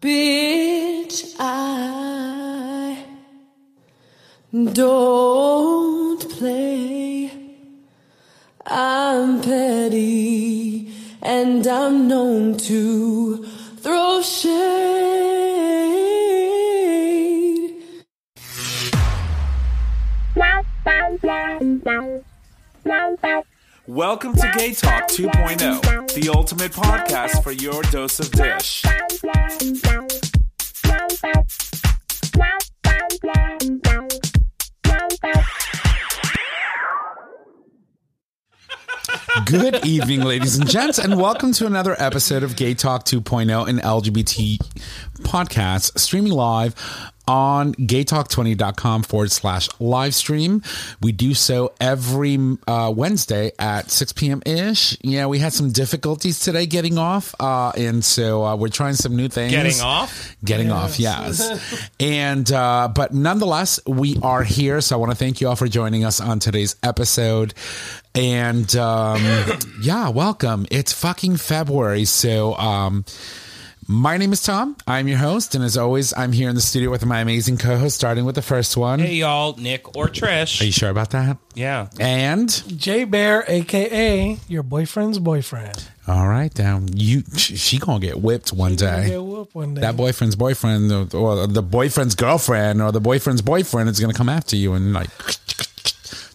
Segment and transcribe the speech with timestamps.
[0.00, 3.04] Bitch, I
[4.52, 7.32] don't play.
[8.64, 13.44] I'm petty and I'm known to
[13.78, 14.58] throw shade.
[23.88, 28.82] Welcome to Gay Talk 2.0, the ultimate podcast for your dose of dish.
[39.44, 43.78] Good evening, ladies and gents, and welcome to another episode of Gay Talk 2.0, an
[43.78, 44.58] LGBT
[45.20, 46.74] podcast streaming live
[47.28, 50.62] on gaytalk20.com forward slash live stream.
[51.00, 54.42] We do so every uh, Wednesday at 6 p.m.
[54.46, 54.96] ish.
[55.02, 59.14] Yeah, we had some difficulties today getting off, uh, and so uh, we're trying some
[59.14, 59.52] new things.
[59.52, 60.36] Getting off?
[60.42, 61.90] Getting off, yes.
[62.00, 64.80] and, uh, but nonetheless, we are here.
[64.80, 67.52] So I want to thank you all for joining us on today's episode.
[68.14, 69.22] And um,
[69.82, 70.66] yeah, welcome.
[70.70, 72.06] It's fucking February.
[72.06, 73.04] So, um,
[73.90, 74.76] my name is Tom.
[74.86, 77.94] I'm your host, and as always, I'm here in the studio with my amazing co-host.
[77.96, 78.98] Starting with the first one.
[78.98, 80.60] Hey, y'all, Nick or Trish.
[80.60, 81.38] Are you sure about that?
[81.54, 81.88] yeah.
[81.98, 85.88] And J Bear, aka your boyfriend's boyfriend.
[86.06, 86.88] all right, down.
[86.94, 89.08] You, she, she gonna get whipped one day.
[89.08, 89.80] Get whooped one day.
[89.80, 94.28] That boyfriend's boyfriend, or, or the boyfriend's girlfriend, or the boyfriend's boyfriend is gonna come
[94.28, 95.08] after you and like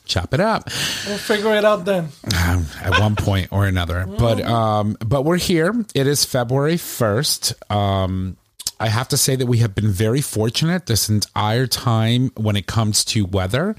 [0.05, 0.65] chop it up.
[1.07, 2.09] We'll figure it out then.
[2.45, 4.05] um, at one point or another.
[4.17, 5.73] But um, but we're here.
[5.95, 7.53] It is February first.
[7.71, 8.37] Um,
[8.79, 12.65] I have to say that we have been very fortunate this entire time when it
[12.67, 13.75] comes to weather.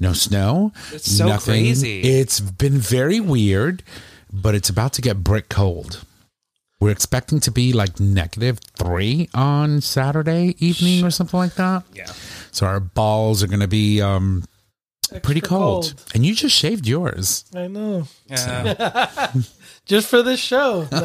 [0.00, 0.72] No snow.
[0.92, 2.00] It's so crazy.
[2.02, 3.82] It's been very weird,
[4.32, 6.04] but it's about to get brick cold.
[6.80, 11.84] We're expecting to be like negative three on Saturday evening or something like that.
[11.94, 12.12] Yeah.
[12.52, 14.44] So our balls are going to be um,
[15.08, 15.94] pretty Extra cold.
[16.14, 17.44] And you just shaved yours.
[17.54, 18.06] I know.
[18.28, 19.32] Yeah.
[19.86, 20.88] Just for this show.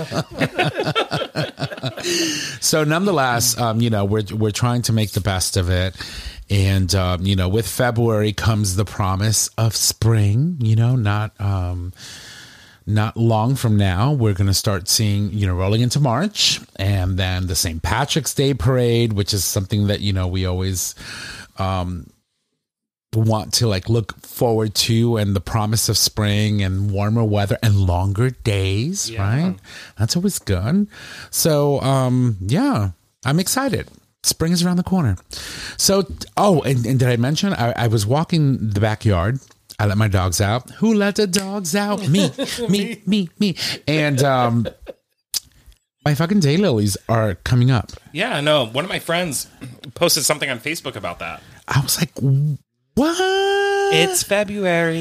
[2.61, 5.95] So, nonetheless, um, you know, we're we're trying to make the best of it,
[6.49, 10.57] and um, you know, with February comes the promise of spring.
[10.61, 11.93] You know, not um,
[12.85, 17.17] not long from now, we're going to start seeing, you know, rolling into March, and
[17.17, 17.81] then the St.
[17.81, 20.95] Patrick's Day parade, which is something that you know we always
[21.57, 22.07] um,
[23.13, 27.75] want to like look forward to and the promise of spring and warmer weather and
[27.75, 29.55] longer days right?
[29.97, 30.87] That's always good.
[31.29, 32.91] So um yeah
[33.25, 33.89] i'm excited.
[34.23, 35.17] Spring is around the corner.
[35.77, 36.05] So
[36.37, 39.39] oh and, and did i mention I, I was walking the backyard?
[39.77, 40.69] I let my dogs out.
[40.79, 42.07] Who let the dogs out?
[42.07, 42.31] Me.
[42.69, 43.29] Me me.
[43.39, 43.57] me
[43.87, 44.67] and um
[46.05, 47.91] my fucking daylilies are coming up.
[48.11, 48.65] Yeah, no.
[48.65, 49.47] One of my friends
[49.95, 51.43] posted something on Facebook about that.
[51.67, 52.11] i was like
[52.95, 53.15] what
[53.93, 54.99] It's February.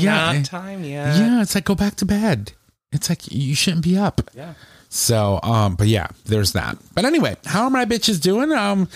[0.00, 0.32] Yeah.
[0.32, 1.16] Not time yet.
[1.16, 2.52] Yeah, it's like go back to bed.
[2.92, 4.20] It's like you shouldn't be up.
[4.34, 4.54] Yeah.
[4.90, 6.78] So, um, but yeah, there's that.
[6.94, 8.52] But anyway, how are my bitches doing?
[8.52, 8.88] Um,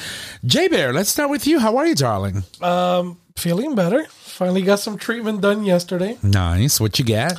[0.45, 1.59] J Bear, let's start with you.
[1.59, 2.45] How are you, darling?
[2.63, 4.07] um, feeling better.
[4.07, 6.17] Finally got some treatment done yesterday.
[6.23, 6.81] Nice.
[6.81, 7.39] What you get?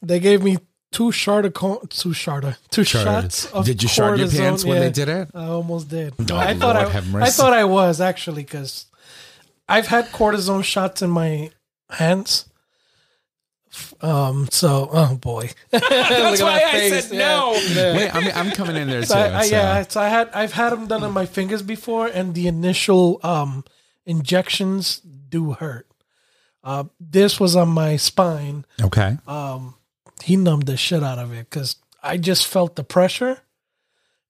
[0.00, 0.58] They gave me
[0.92, 4.76] two shard of co- two sharda two shots of Did you shard your pants when
[4.76, 4.82] Yeah.
[4.84, 5.28] they did it?
[5.34, 6.14] I almost did.
[6.30, 8.86] Oh, I thought I, have I thought I was actually because
[9.68, 11.50] I've had cortisone shots in my
[11.90, 12.46] hands.
[14.02, 14.48] Um.
[14.50, 17.52] So, oh boy, That's why I said no.
[17.96, 19.06] Wait, I'm, I'm coming in there too.
[19.06, 21.62] So I, I, so- yeah, so I had I've had them done on my fingers
[21.62, 23.64] before, and the initial um
[24.04, 25.86] injections do hurt.
[26.62, 28.66] Uh, this was on my spine.
[28.80, 29.16] Okay.
[29.26, 29.74] Um,
[30.22, 33.38] He numbed the shit out of it because I just felt the pressure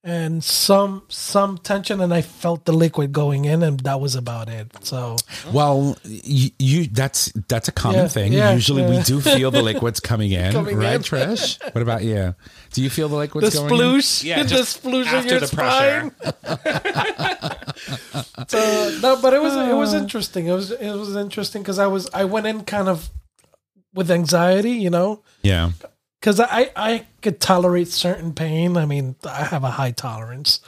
[0.05, 4.49] and some some tension, and I felt the liquid going in, and that was about
[4.49, 4.69] it.
[4.85, 5.17] So
[5.53, 8.33] Well, you, you that's that's a common Yeah, thing.
[8.33, 11.03] yeah, Usually, we do feel the liquids coming in, Coming right, in.
[11.03, 11.63] Trish?
[11.73, 12.35] What about you?
[12.73, 13.79] Do you feel the the liquids going in?
[13.79, 16.11] sploosh, Yeah, the just sploosh in after your the spine.
[18.49, 19.99] so no, but it was it was ah.
[19.99, 20.47] interesting.
[20.47, 23.09] It was it was interesting because I was I went in kind of
[23.95, 25.71] with anxiety, you know, Yeah.
[26.23, 28.77] Because I I could tolerate certain pain.
[28.77, 30.61] I mean, I have a high tolerance,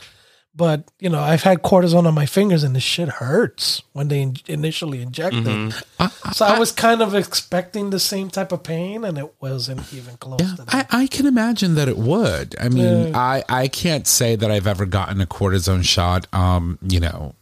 [0.55, 4.21] but you know, I've had cortisone on my fingers, and the shit hurts when they
[4.23, 5.69] in- initially inject Mm-hmm.
[6.05, 6.11] it.
[6.35, 10.17] So I was kind of expecting the same type of pain, and it wasn't even
[10.17, 10.89] close Yeah, to that.
[10.93, 12.56] I, I can imagine that it would.
[12.61, 13.19] I mean, Yeah.
[13.19, 17.35] I, I can't say that I've ever gotten a cortisone shot, um, you know,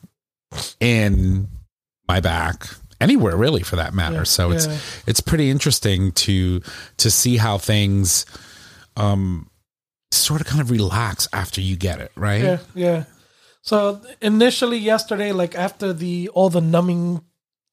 [0.81, 1.49] in
[2.09, 2.67] my back,
[3.03, 4.17] anywhere really for that matter.
[4.17, 4.79] Yeah, so it's yeah.
[5.07, 6.63] it's pretty interesting to
[6.99, 8.25] to see how things
[8.97, 9.51] um
[10.11, 12.43] sort of kind of relax after you get it, right?
[12.43, 13.05] yeah, yeah.
[13.63, 17.23] So initially yesterday, like after the all the numbing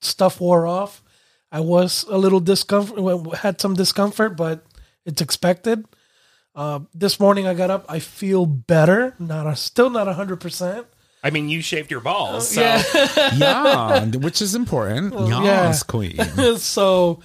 [0.01, 1.03] stuff wore off,
[1.51, 4.65] I was a little discomfort, had some discomfort, but
[5.05, 5.85] it's expected.
[6.55, 9.15] Uh, this morning I got up, I feel better.
[9.19, 10.87] Not a, still not hundred percent.
[11.23, 12.81] I mean, you shaved your balls, so Yeah.
[13.35, 15.13] yeah, which is important.
[15.13, 15.43] yeah.
[15.43, 16.17] yes, queen.
[16.57, 17.19] so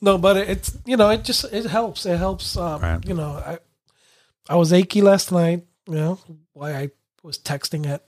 [0.00, 2.06] no, but it- it's you know it just it helps.
[2.06, 2.56] It helps.
[2.56, 3.04] Um, Right.
[3.06, 3.58] You know, I
[4.48, 5.64] I was achy last night.
[5.88, 6.18] You know
[6.52, 6.90] why I
[7.22, 8.04] was texting at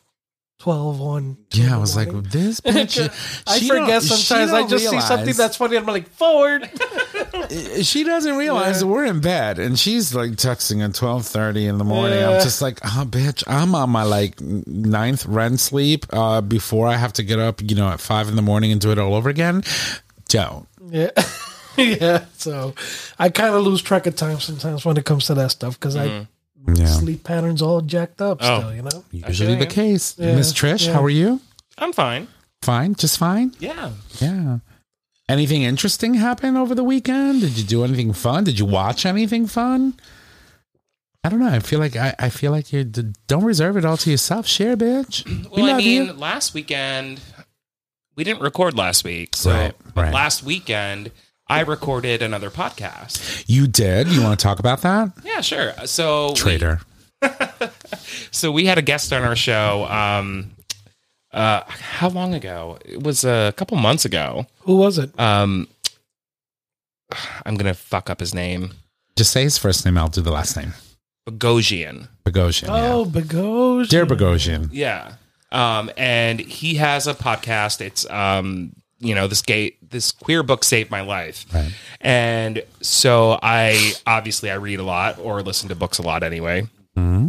[0.59, 1.37] twelve on.
[1.51, 3.01] two in Yeah, I was like, this bitch.
[3.47, 4.53] I forget sometimes.
[4.53, 5.77] I don't just see something that's funny.
[5.77, 6.69] and I'm like forward.
[7.83, 8.81] she doesn't realize Yeah.
[8.81, 12.61] that we're in bed and she's like texting at 12.30 in the morning i'm just
[12.61, 17.23] like oh bitch i'm on my like ninth rem sleep uh before i have to
[17.23, 19.63] get up you know at five in the morning and do it all over again
[20.29, 21.11] don't yeah,
[21.77, 22.25] yeah.
[22.37, 22.75] So
[23.19, 25.95] I kind of lose track of time sometimes when it comes to that stuff because
[25.97, 26.27] I
[26.75, 28.39] yeah sleep patterns all jacked up.
[28.41, 28.59] Oh.
[28.61, 29.05] Still, you know.
[29.13, 30.95] usually the case Yeah, miss trish yeah.
[30.95, 31.41] how are you
[31.79, 32.29] I'm fine.
[32.63, 33.91] fine just fine Yeah.
[34.21, 34.59] yeah
[35.29, 39.47] anything interesting happen over the weekend did you do anything fun did you watch anything
[39.47, 39.95] fun
[41.25, 41.49] I don't know.
[41.49, 44.47] I feel like I, I feel like you don't reserve it all to yourself.
[44.47, 45.27] Share, bitch.
[45.51, 46.13] we Well, I love mean, you.
[46.13, 47.19] last weekend
[48.15, 50.15] we didn't record last week, so Right, right.
[50.15, 51.11] last weekend
[51.49, 53.45] I recorded another podcast.
[53.47, 54.09] You did.
[54.09, 55.13] You want to talk about that?
[55.25, 55.73] Yeah, sure.
[55.85, 56.35] So we-
[58.31, 59.85] so we had a guest on our show.
[59.85, 60.51] Um,
[61.33, 62.79] uh, how long ago?
[62.85, 64.47] It was a couple months ago.
[64.61, 65.19] Who was it?
[65.21, 65.69] Um,
[67.45, 68.73] I'm gonna fuck up his name.
[69.17, 69.97] Just say his first name.
[69.97, 70.75] I'll do the last name.
[71.29, 72.09] Bogosian.
[72.25, 72.69] Bogosian.
[72.71, 73.83] oh, Bogosian.
[73.85, 73.89] yeah.
[73.89, 74.69] Dear Bogosian.
[74.73, 75.15] Yeah.
[75.53, 77.81] Um, and he has a podcast.
[77.81, 81.47] It's um, you know, this gay this queer book saved my life.
[81.53, 81.73] Right.
[82.01, 86.69] And so I obviously I read a lot or listen to books a lot anyway.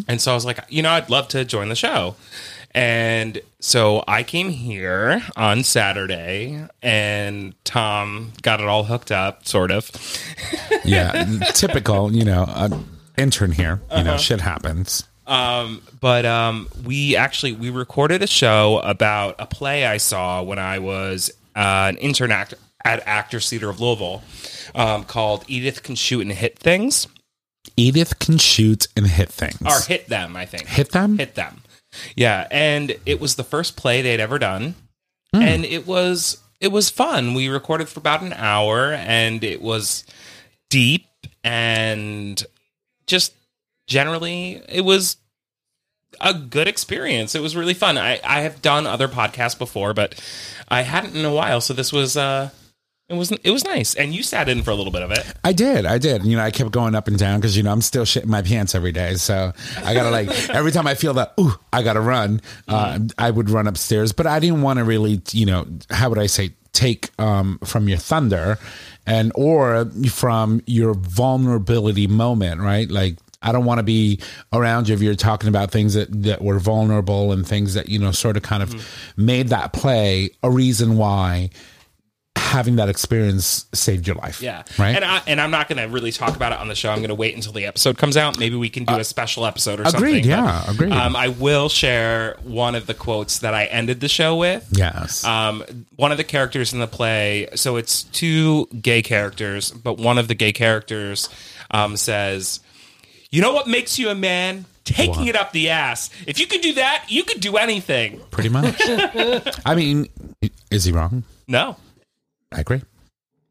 [0.08, 2.16] And so I was like, you know, I'd love to join the show.
[2.72, 9.72] And so I came here on Saturday and Tom got it all hooked up, sort
[9.72, 9.92] of.
[10.86, 11.26] Yeah.
[11.54, 12.14] Typical.
[12.16, 12.70] You know, uh,
[13.18, 13.82] intern here.
[13.94, 15.04] You know, shit happens.
[15.26, 20.60] Um, but um, we actually we recorded a show about a play I saw when
[20.60, 22.54] I was uh, an intern act-
[22.86, 24.24] at Actors Theatre of Louisville
[24.76, 27.08] um, called Edith Can Shoot and Hit Things
[27.76, 29.58] Edith can shoot and hit things.
[29.66, 30.68] or Hit Them, I think.
[30.68, 31.18] Hit them?
[31.18, 31.62] Hit Them.
[32.16, 34.76] Yeah, and it was the first play they'd ever done,
[35.34, 37.34] and it was it was fun.
[37.34, 40.06] We recorded for about an hour, and it was
[40.70, 41.06] deep
[41.44, 42.44] and
[43.06, 43.34] just
[43.88, 45.18] generally it was
[46.20, 47.36] a good experience.
[47.36, 47.98] It was really fun.
[47.98, 50.22] I, I have done other podcasts before, but
[50.68, 52.50] I hadn't in a while, so this was uh
[53.10, 53.96] it was it was nice.
[53.96, 55.26] And you sat in for a little bit of it.
[55.42, 55.86] I did.
[55.86, 56.26] I did.
[56.26, 58.42] You know, I kept going up and down because, you know, I'm still shitting my
[58.42, 59.16] pants every day.
[59.16, 62.42] So I got to like, every time I feel that, ooh, I got to run,
[62.68, 64.12] uh, I would run upstairs.
[64.12, 67.88] But I didn't want to really, you know, how would I say, take um, from
[67.88, 68.60] your thunder
[69.08, 72.92] and or from your vulnerability moment, right?
[72.92, 74.20] Like, I don't want to be
[74.52, 78.00] around you if you're talking about things that, that were vulnerable and things that, you
[78.00, 81.52] know, sort of kind of made that play a reason why
[82.36, 84.42] having that experience saved your life.
[84.42, 84.64] Yeah.
[84.78, 84.96] Right.
[84.96, 86.92] And I and I'm not gonna really talk about it on the show.
[86.92, 88.40] I'm gonna wait until the episode comes out.
[88.40, 90.02] Maybe we can do a special episode or something.
[90.02, 90.92] agreed, But, yeah, agreed.
[90.94, 94.68] Um, I will share one of the quotes that I ended the show with.
[94.72, 95.26] yes.
[95.26, 95.64] Um,
[95.96, 100.28] one of the characters in the play, so it's two gay characters, but one of
[100.28, 101.30] the gay characters
[101.72, 102.62] um, says,
[103.32, 104.66] "You know what makes you a man?
[104.84, 105.28] Taking What?
[105.28, 106.10] it up the ass.
[106.26, 108.76] If you could do that, you could do anything." Pretty much.
[109.66, 110.08] I mean,
[110.72, 111.24] is he wrong?
[111.48, 111.76] No,
[112.52, 112.82] I agree.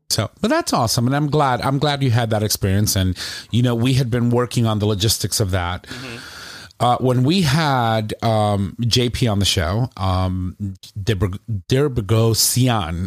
[0.09, 1.61] So, but that's awesome, and I'm glad.
[1.61, 3.19] I'm glad you had that experience, and
[3.51, 5.83] you know, we had been working on the logistics of that.
[5.83, 6.17] Mm-hmm.
[6.79, 10.57] Uh, when we had um, JP on the show, um,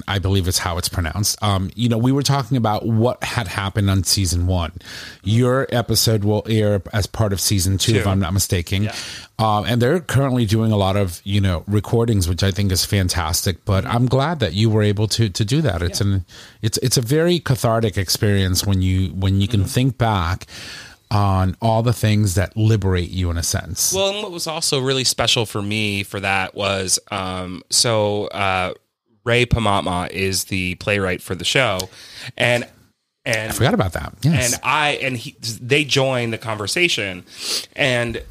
[0.08, 1.42] I believe is how it's pronounced.
[1.44, 4.72] Um, you know, we were talking about what had happened on season one.
[5.24, 8.90] Your episode will air as part of season two, if I'm not mistaken.
[9.38, 12.84] Um, and they're currently doing a lot of you know recordings, which I think is
[12.86, 13.64] fantastic.
[13.66, 15.82] But I'm glad that you were able to to do that.
[15.82, 16.26] It's an
[16.62, 20.48] it's it's a very cathartic experience when you when you can think back
[21.12, 23.94] on all the things that liberate you in a sense.
[23.94, 28.74] Well, and what was also really special for me for that was um, so uh,
[29.24, 31.80] Rey Pamatmat is the playwright for the show,
[32.38, 32.68] and
[33.26, 34.14] and I forgot about that.
[34.22, 34.54] Yes.
[34.54, 37.26] and I and he they joined the conversation,
[37.76, 38.22] and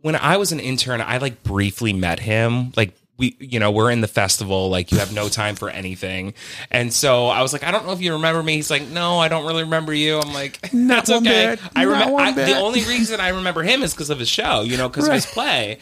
[0.00, 3.90] when I was an intern, I like briefly met him, like we you know we're
[3.90, 6.34] in the festival like you have no time for anything.
[6.70, 8.54] And so i was like i don't know if you remember me.
[8.54, 10.18] He's like no i don't really remember you.
[10.18, 11.56] I'm like that's okay.
[11.56, 11.60] bit.
[11.76, 14.88] i remember the only reason i remember him is because of his show you know
[14.88, 15.78] because of his play.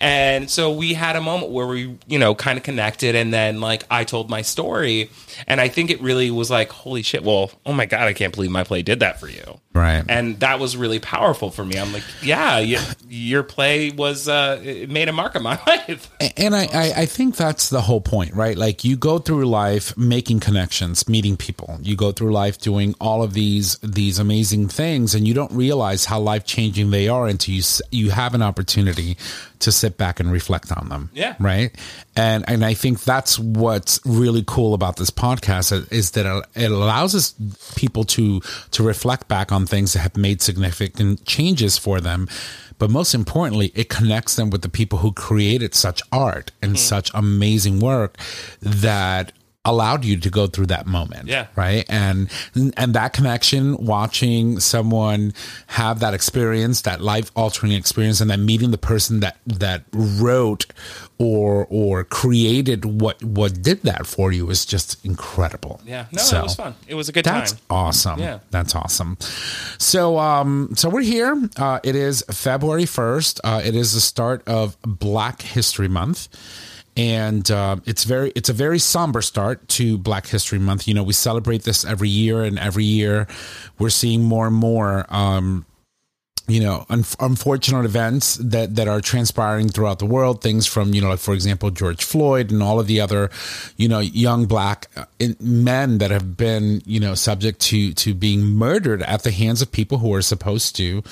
[0.00, 3.60] And so we had a moment where we you know kind of connected and then
[3.60, 5.10] like i told my story
[5.46, 8.34] and i think it really was like holy shit well oh my god i can't
[8.34, 10.04] believe my play did that for you Right.
[10.08, 12.78] and that was really powerful for me i'm like yeah you,
[13.08, 17.06] your play was uh it made a mark on my life and I, I, I
[17.06, 18.56] think that's the whole point, right?
[18.56, 21.78] Like you go through life making connections, meeting people.
[21.82, 26.04] You go through life doing all of these these amazing things, and you don't realize
[26.04, 29.16] how life changing they are until you you have an opportunity
[29.60, 31.10] to sit back and reflect on them.
[31.12, 31.36] Yeah.
[31.38, 31.74] right.
[32.16, 36.70] And and I think that's what's really cool about this podcast is- is that it
[36.70, 37.34] allows us
[37.76, 42.28] people to to reflect back on things that have made significant changes for them.
[42.78, 46.78] But most importantly, it connects them with the people who created such art and mm-hmm.
[46.78, 48.16] such amazing work
[48.62, 49.32] that
[49.66, 51.28] allowed you to go through that moment.
[51.28, 51.46] Yeah.
[51.54, 51.84] Right.
[51.90, 52.30] And
[52.76, 55.34] and that connection, watching someone
[55.66, 60.64] have that experience, that life altering experience, and then meeting the person that that wrote
[61.18, 65.80] or or created what what did that for you is just incredible.
[65.84, 66.74] Yeah, no, So- it was fun.
[66.88, 67.40] It was a good time.
[67.40, 67.60] that's time.
[67.68, 68.18] awesome.
[68.20, 68.38] Yeah.
[68.50, 69.18] That's awesome.
[69.78, 71.36] So um so we're here.
[71.58, 73.40] Uh it is February 1st.
[73.44, 76.28] Uh it is the start of Black History Month.
[76.96, 80.88] And uh, it's very it's a very somber start to Black History Month.
[80.88, 83.26] You know, we celebrate this every year and every year
[83.78, 85.64] we're seeing more and more um
[86.50, 91.00] you know un- unfortunate events that that are transpiring throughout the world things from you
[91.00, 93.30] know like for example George Floyd and all of the other
[93.76, 95.04] you know young black uh,
[95.40, 99.70] men that have been you know subject to to being murdered at the hands of
[99.70, 101.02] people who are supposed to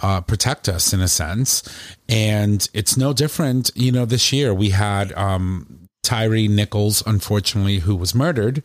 [0.00, 1.62] uh, protect us in a sense
[2.08, 7.94] and it's no different you know this year we had um Tyree Nichols, unfortunately, who
[7.94, 8.62] was murdered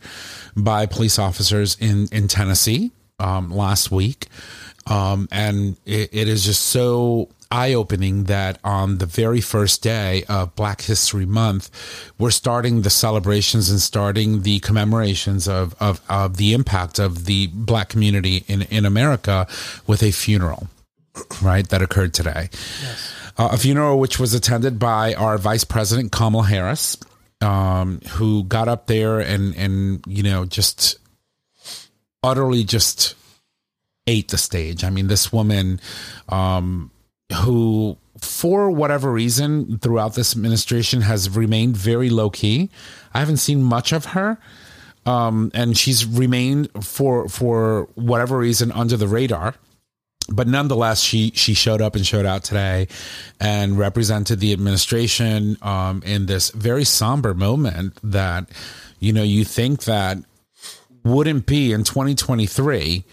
[0.56, 4.28] by police officers in, in Tennessee um, last week.
[4.86, 10.24] Um, and it, it is just so eye opening that on the very first day
[10.28, 11.70] of Black History Month,
[12.18, 17.46] we're starting the celebrations and starting the commemorations of, of, of the impact of the
[17.48, 19.46] Black community in, in America
[19.86, 20.68] with a funeral,
[21.42, 22.48] right, that occurred today.
[23.38, 26.96] Uh, a funeral which was attended by our Vice President Kamala Harris,
[27.40, 30.98] um, who got up there and and you know just
[32.22, 33.16] utterly just
[34.06, 34.84] ate the stage.
[34.84, 35.80] I mean, this woman,
[36.28, 36.90] um,
[37.42, 42.70] who for whatever reason throughout this administration has remained very low key.
[43.12, 44.38] I haven't seen much of her.
[45.06, 49.54] Um, and she's remained for for whatever reason under the radar
[50.28, 52.88] but nonetheless, she she showed up and showed out today,
[53.40, 58.48] and represented the administration um, in this very somber moment that
[59.00, 60.18] you know you think that
[61.04, 63.04] wouldn't be in 2023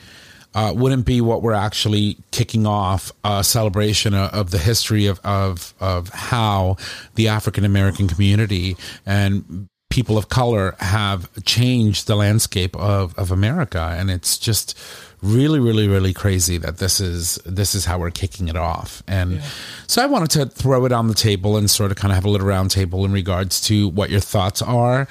[0.54, 5.20] uh, wouldn't be what we're actually kicking off a celebration of, of the history of
[5.24, 6.78] of of how
[7.16, 13.94] the African American community and people of color have changed the landscape of, of America.
[13.98, 14.80] And it's just
[15.22, 19.04] really really really crazy that this is this is how we're kicking it off.
[19.08, 19.42] And
[19.86, 22.26] so I wanted to throw it on the table and sort of kind of have
[22.26, 25.08] a little round table in regards to what your thoughts are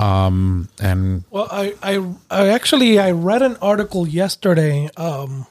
[0.00, 4.88] um and Well, I, I, I actually I read an article yesterday.
[4.96, 5.46] Um,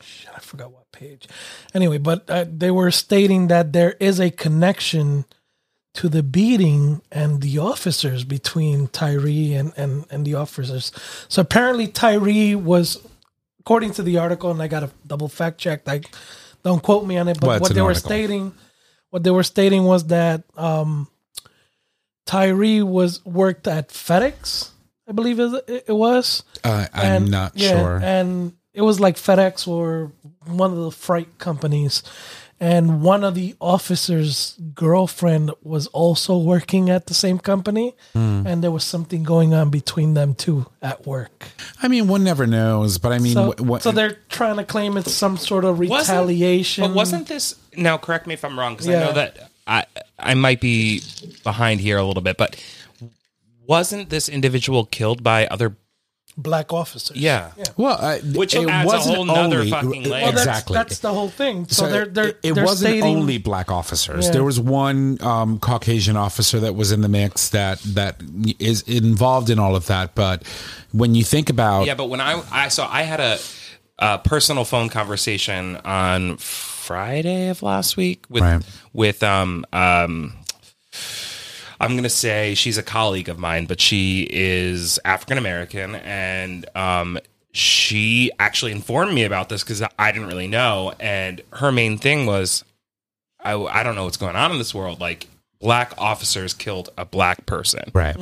[0.00, 1.28] shit, I forgot what page.
[1.74, 5.24] Anyway, but uh, they were stating that there is a connection
[5.94, 10.90] to the beating and the officers between Tyree and, and, and the officers.
[11.28, 13.04] So apparently Tyree was,
[13.60, 15.86] according to the article, and I got a double fact check.
[15.86, 16.10] Like,
[16.64, 18.54] don't quote me on it, but Well, what they were stating,
[19.10, 21.08] what they were stating was that um,
[22.26, 24.70] Tyree was worked at FedEx,
[25.08, 26.42] I believe it, it was.
[26.64, 30.12] uh, I'm And- not yeah, sure And it was like FedEx or
[30.46, 32.02] one of the freight companies.
[32.60, 37.94] And one of the officers' girlfriend was also working at the same company.
[38.14, 38.46] Hmm.
[38.46, 41.48] And there was something going on between them too at work.
[41.82, 44.64] I mean, one never knows, but I mean, So, what, what, so they're trying to
[44.64, 46.84] claim it's some sort of Wasn't- retaliation.
[46.84, 47.98] But wasn't this now?
[47.98, 49.84] Correct me if I'm wrong, because I know that I
[50.18, 51.02] I might be
[51.42, 52.56] behind here a little bit, but
[53.66, 55.76] wasn't this individual killed by other?
[56.36, 57.16] black officers?
[57.16, 57.52] Yeah.
[57.76, 60.10] well, uh, Which it adds a wasn't whole nother only- fucking layer.
[60.24, 60.74] Well, that's, exactly.
[60.74, 61.68] That's the whole thing.
[61.68, 64.26] So, So they're they're it, it they're wasn't stating, only black officers.
[64.26, 64.32] Yeah.
[64.32, 68.20] There was one um, Caucasian officer that was in the mix that that
[68.58, 70.16] is involved in all of that.
[70.16, 70.42] But
[70.90, 73.38] when you think about Yeah, but when I I saw I had a,
[74.00, 76.38] a personal phone conversation on
[76.84, 78.62] Friday of last week with Right.
[78.92, 80.34] with um um
[81.80, 86.64] I'm going to say she's a colleague of mine, but she is African American, and
[86.76, 87.18] um,
[87.52, 90.94] she actually informed me about this because I didn't really know.
[91.00, 92.64] And her main thing was,
[93.42, 95.00] I, I don't know what's going on in this world.
[95.00, 95.26] Like,
[95.60, 97.90] black officers killed a black person.
[97.92, 98.16] Right.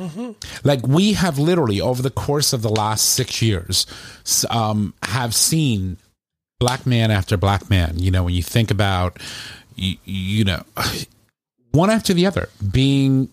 [0.63, 3.85] Like we have literally over the course of the last six years,
[4.49, 5.97] um, have seen
[6.63, 7.99] black man after black man.
[7.99, 9.19] You know, when you think about,
[9.75, 10.63] you, you know,
[11.71, 13.27] one after the other being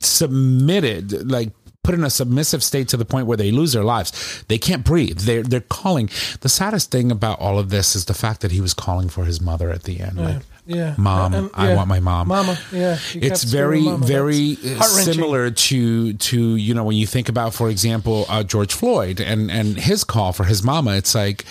[0.00, 1.50] submitted, like
[1.84, 4.44] put in a submissive state to the point where they lose their lives.
[4.48, 5.20] They can't breathe.
[5.20, 6.10] They're they're calling.
[6.40, 9.24] The saddest thing about all of this is the fact that he was calling for
[9.24, 10.18] his mother at the end.
[10.18, 12.28] Like, Yeah, Mom, And- I want my mom.
[12.28, 12.98] Mama, yeah.
[13.14, 18.26] it's very very uh, similar to to you know when you think about for example
[18.28, 21.44] uh, George Floyd and and his call for his mama it's like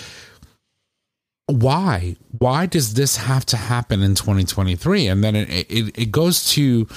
[1.47, 2.15] why?
[2.39, 6.87] Why does this have to happen in 2023 and then it it, it goes to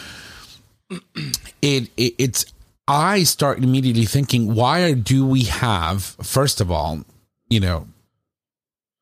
[0.90, 2.46] it, it it's
[2.86, 7.04] I start immediately thinking why do we have first of all
[7.50, 7.86] you know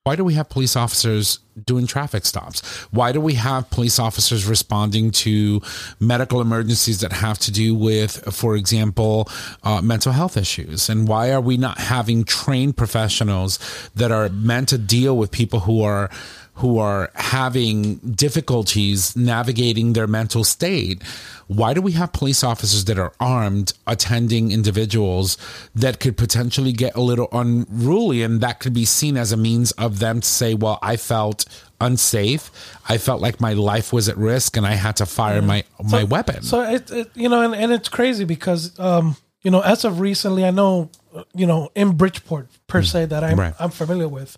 [0.06, 2.64] why do we have police officers doing traffic stops?
[2.92, 5.60] Why do we have police officers responding to
[5.98, 9.28] medical emergencies that have to do with, for example,
[9.64, 10.88] uh, mental health issues?
[10.88, 13.58] And why are we not having trained professionals
[13.96, 16.08] that are meant to deal with people who are
[16.56, 21.02] who are having difficulties navigating their mental state?
[21.48, 25.38] Why do we have police officers that are armed attending individuals
[25.74, 29.72] that could potentially get a little unruly and that could be seen as a means
[29.72, 31.44] of them to say, well, I felt
[31.80, 32.50] unsafe.
[32.88, 36.04] I felt like my life was at risk and I had to fire my, my
[36.04, 36.42] weapon.
[36.42, 40.00] So it, it you know, and, and it's crazy because um, you know, as of
[40.00, 43.38] recently, I know, uh, you know, in Bridgeport per se that I'm.
[43.38, 43.54] Right.
[43.60, 44.36] I'm familiar with,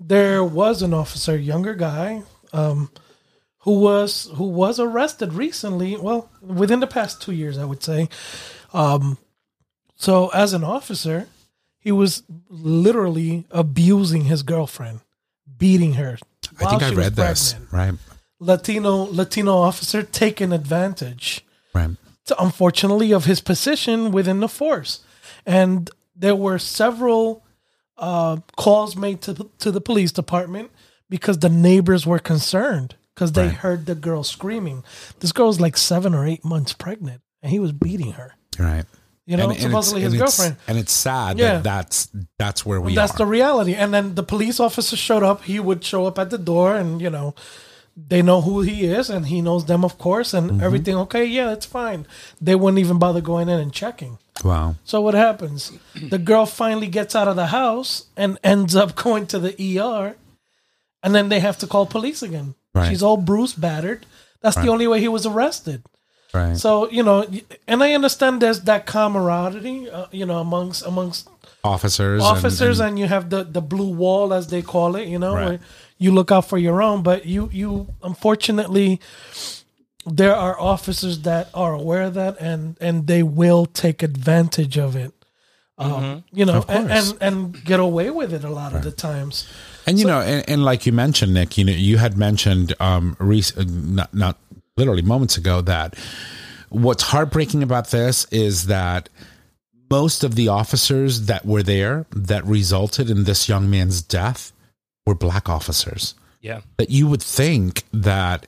[0.00, 2.90] there was an officer, younger guy, um,
[3.58, 5.96] who was who was arrested recently.
[5.96, 8.08] Well, within the past two years, I would say.
[8.72, 9.18] Um,
[9.96, 11.28] so as an officer,
[11.78, 15.00] he was literally abusing his girlfriend,
[15.58, 16.18] beating her.
[16.58, 17.54] I think I read this.
[17.70, 17.94] Right.
[18.38, 21.44] Latino Latino officer taking advantage
[21.74, 21.90] Right.
[22.24, 25.04] to, unfortunately of his position within the force
[25.44, 27.44] and there were several
[28.00, 30.70] uh, calls made to to the police department
[31.08, 33.52] because the neighbors were concerned because they Right.
[33.56, 34.82] heard the girl screaming
[35.20, 38.86] this girl was like seven or eight months pregnant and he was beating her Right.
[39.26, 41.54] you know And- and supposedly his and it's- girlfriend And it's sad Yeah.
[41.54, 42.08] that that's,
[42.38, 43.18] that's where we that's are.
[43.18, 43.74] the reality.
[43.74, 45.42] And then the police officer showed up.
[45.44, 47.34] He would show up at the door, and you know,
[48.08, 50.62] they know who he is, and he knows them, of course, and Mm-hmm.
[50.64, 50.96] everything.
[50.96, 52.06] Okay, yeah, it's fine.
[52.40, 54.18] They wouldn't even bother going in and checking.
[54.44, 54.74] wow.
[54.84, 55.72] So what happens?
[55.94, 60.16] The girl finally gets out of the house and ends up going to the ER,
[61.02, 62.54] and then they have to call police again.
[62.74, 62.88] Right.
[62.88, 64.06] She's all bruised, battered.
[64.42, 65.82] That's the only way he was arrested.
[66.32, 66.56] Right.
[66.56, 67.26] So you know,
[67.66, 71.28] and I understand there's that camaraderie, uh, you know, amongst amongst
[71.64, 72.22] officers.
[72.22, 75.18] and- officers and- and, you have the the blue wall as they call it you
[75.18, 75.46] know Right.
[75.48, 75.60] where
[76.00, 79.00] you look out for your own but you you unfortunately
[80.06, 84.96] there are officers that are aware of that and and they will take advantage of
[84.96, 85.12] it.
[85.78, 86.70] Um, you know Mm-hmm.
[86.70, 87.18] Of and, and
[87.54, 89.48] and get away with it a lot of the times.
[89.86, 93.16] And you know, and, and like you mentioned, Nick, you know, you had mentioned um,
[93.18, 94.38] rec- uh, not not
[94.76, 95.94] literally moments ago that
[96.68, 99.08] what's heartbreaking about this is that
[99.90, 104.52] most of the officers that were there that resulted in this young man's death
[105.06, 106.14] were black officers.
[106.40, 106.60] Yeah.
[106.78, 108.46] That you would think that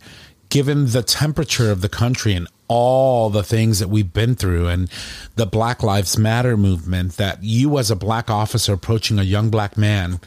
[0.48, 4.90] given the temperature of the country and all the things that we've been through and
[5.36, 9.76] the Black Lives Matter movement, that you as a black officer approaching a young black
[9.76, 10.20] man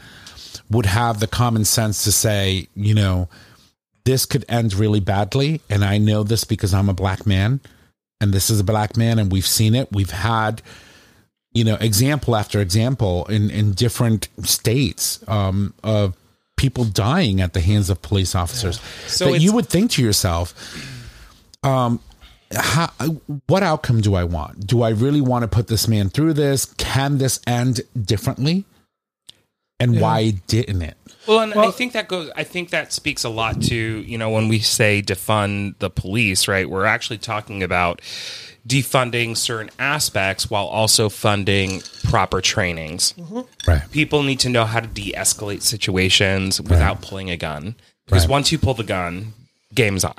[0.70, 3.28] would have the common sense to say, you know,
[4.04, 5.60] this could end really badly.
[5.68, 7.60] And I know this because I'm a black man
[8.20, 9.92] and this is a black man and we've seen it.
[9.92, 10.62] We've had,
[11.56, 16.14] you know, example after example in, in different states um, of
[16.56, 18.80] people dying at the hands of police officers.
[19.06, 20.54] So that you would think to yourself,
[21.62, 22.00] um,
[22.54, 22.88] how,
[23.46, 24.66] what outcome do I want?
[24.66, 26.66] Do I really want to put this man through this?
[26.74, 28.64] Can this end differently?
[29.78, 30.96] And why didn't it?
[31.28, 32.30] Well, and I think that goes.
[32.36, 36.48] I think that speaks a lot to you know when we say defund the police,
[36.48, 36.68] right?
[36.68, 38.00] We're actually talking about
[38.66, 43.12] defunding certain aspects while also funding proper trainings.
[43.12, 43.40] Mm-hmm.
[43.70, 43.90] Right.
[43.92, 48.30] People need to know how to de-escalate situations without pulling a gun, because Right.
[48.30, 49.34] once you pull the gun,
[49.72, 50.16] game's on.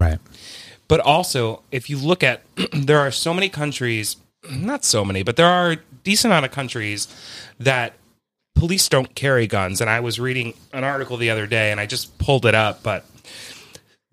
[0.00, 0.18] Right.
[0.88, 4.16] But also, if you look at, there are so many countries,
[4.50, 7.08] not so many, but there are a decent amount of countries
[7.60, 7.92] that
[8.62, 9.80] police don't carry guns.
[9.80, 12.84] And I was reading an article the other day and I just pulled it up,
[12.84, 13.04] but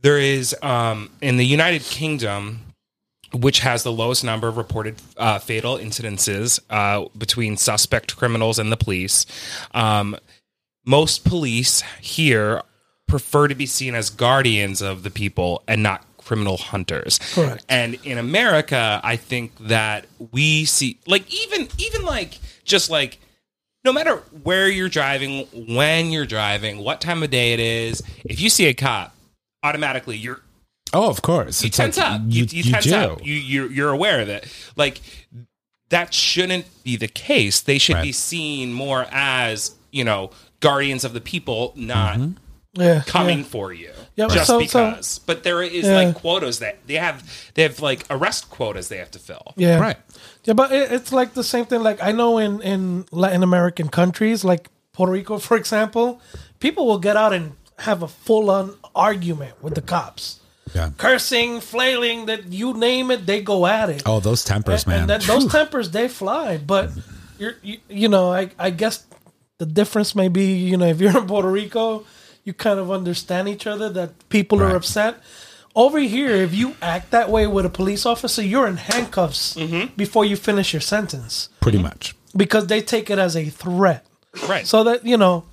[0.02, 2.62] there is um, in the United Kingdom,
[3.32, 8.72] which has the lowest number of reported uh, fatal incidences uh, between suspect criminals and
[8.72, 9.28] the police.
[9.76, 10.18] Um,
[10.84, 12.64] most police here
[13.08, 17.20] prefer to be seen as guardians of the people and not criminal hunters.
[17.34, 17.64] Correct.
[17.70, 23.20] And in America, I think that we see like even even like just like
[23.84, 28.40] no matter where you're driving, when you're driving, what time of day it is, if
[28.42, 29.16] you see a cop,
[29.64, 30.42] automatically you're
[30.92, 31.62] Oh, of course.
[31.62, 32.22] you It's tense like up.
[32.28, 32.96] You, you, tense do.
[32.96, 33.26] up.
[33.26, 34.52] You you're, you're aware of it.
[34.76, 35.02] Like
[35.90, 37.62] that shouldn't be the case.
[37.62, 38.04] They should Right.
[38.04, 42.32] be seen more as you know guardians of the people, not Mm-hmm.
[42.74, 43.44] Yeah, coming yeah.
[43.46, 45.20] for you Yeah, just so- so- because.
[45.26, 45.96] but there is Yeah.
[45.96, 47.24] like quotas that they have.
[47.56, 49.54] They have like arrest quotas they have to fill.
[49.58, 49.98] Yeah, Right.
[50.44, 51.84] Yeah, but it, it's like the same thing.
[51.84, 56.22] Like I know in in Latin American countries, like Puerto Rico, for example,
[56.60, 60.40] people will get out and have a full on argument with the cops,
[60.74, 60.90] Yeah.
[60.98, 62.26] cursing, flailing.
[62.26, 64.04] That you name it, they go at it.
[64.06, 65.02] Oh, those tempers, man.
[65.02, 66.58] And then those tempers they fly.
[66.58, 66.90] But
[67.38, 69.06] you're you, you know I I guess
[69.58, 72.06] the difference may be you know if you're in Puerto Rico,
[72.44, 75.16] you kind of understand each other that people are upset.
[75.76, 79.96] Over here, if you act that way with a police officer, you're in handcuffs Mm-hmm.
[79.96, 82.16] before you finish your sentence Pretty much.
[82.36, 84.06] because they take it as a threat.
[84.48, 84.66] Right.
[84.68, 85.46] So that you know,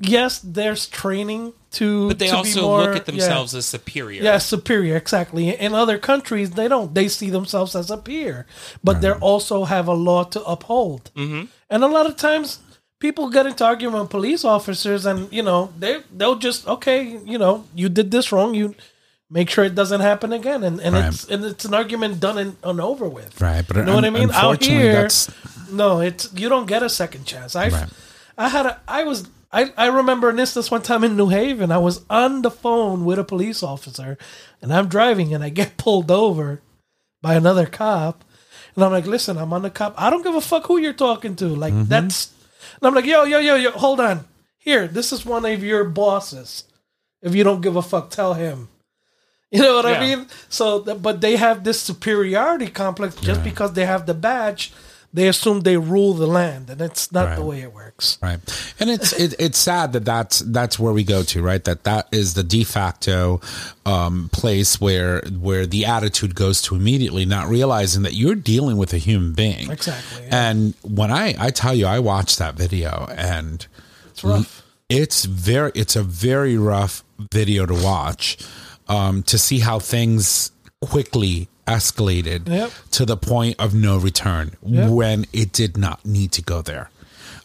[0.00, 2.08] yes, there's training to.
[2.08, 3.12] but they to be also more- look at yeah.
[3.12, 4.22] themselves as superior.
[4.22, 5.48] Yeah, superior, exactly.
[5.50, 6.94] In other countries, they don't.
[6.94, 8.46] They see themselves as a peer,
[8.82, 11.10] but they also have a law to uphold.
[11.16, 11.44] Mm-hmm.
[11.70, 12.58] And a lot of times,
[13.00, 17.38] people get into argument with police officers, and you know, they they'll just okay, you
[17.38, 18.54] know, you did this wrong.
[18.54, 18.74] You
[19.34, 21.08] make sure it doesn't happen again, and and Right.
[21.12, 23.40] it's and it's an argument done and, and over with.
[23.40, 23.64] Right.
[23.66, 24.30] But You know what I mean?
[24.30, 25.28] Out here, that's
[25.70, 27.56] no, it's you don't get a second chance.
[27.56, 27.90] I, Right.
[28.38, 31.70] I had a, I was, I, I remember an instance one time in New Haven.
[31.70, 34.16] I was on the phone with a police officer,
[34.62, 36.60] and I'm driving, and I get pulled over
[37.22, 38.24] by another cop,
[38.74, 39.94] and I'm like, listen, I'm on the cop.
[39.96, 41.46] I don't give a fuck who you're talking to.
[41.46, 41.88] Like Mm-hmm.
[41.90, 42.32] that's,
[42.80, 44.24] and I'm like, yo, yo, yo, yo, hold on.
[44.58, 46.64] Here, this is one of your bosses.
[47.22, 48.68] If you don't give a fuck, tell him.
[49.54, 50.26] You know what I mean?
[50.48, 54.72] So, but they have this superiority complex just because they have the badge.
[55.12, 58.18] They assume they rule the land, and it's not the way it works.
[58.20, 58.40] Right,
[58.80, 61.62] and it's it, it's sad that that's that's where we go to, right?
[61.62, 63.40] That that is the de facto
[63.86, 68.92] um, place where where the attitude goes to immediately, not realizing that you're dealing with
[68.92, 69.70] a human being.
[69.70, 70.50] Exactly, yeah.
[70.50, 73.64] And when I I tell you, I watched that video, and
[74.10, 74.64] It's rough.
[74.88, 78.36] it's very it's a very rough video to watch
[78.88, 82.70] um, to see how things quickly escalated Yep.
[82.92, 84.90] to the point of no return Yep.
[84.90, 86.90] when it did not need to go there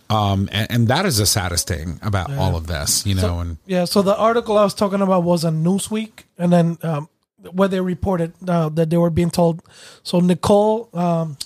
[0.09, 3.57] um, and, and that is the saddest thing about all of this you know and
[3.65, 3.85] Yeah.
[3.85, 7.07] So the article I was talking about was on Newsweek, and then um,
[7.53, 9.61] where they reported uh, that they were being told.
[10.03, 11.37] So Nicole, um,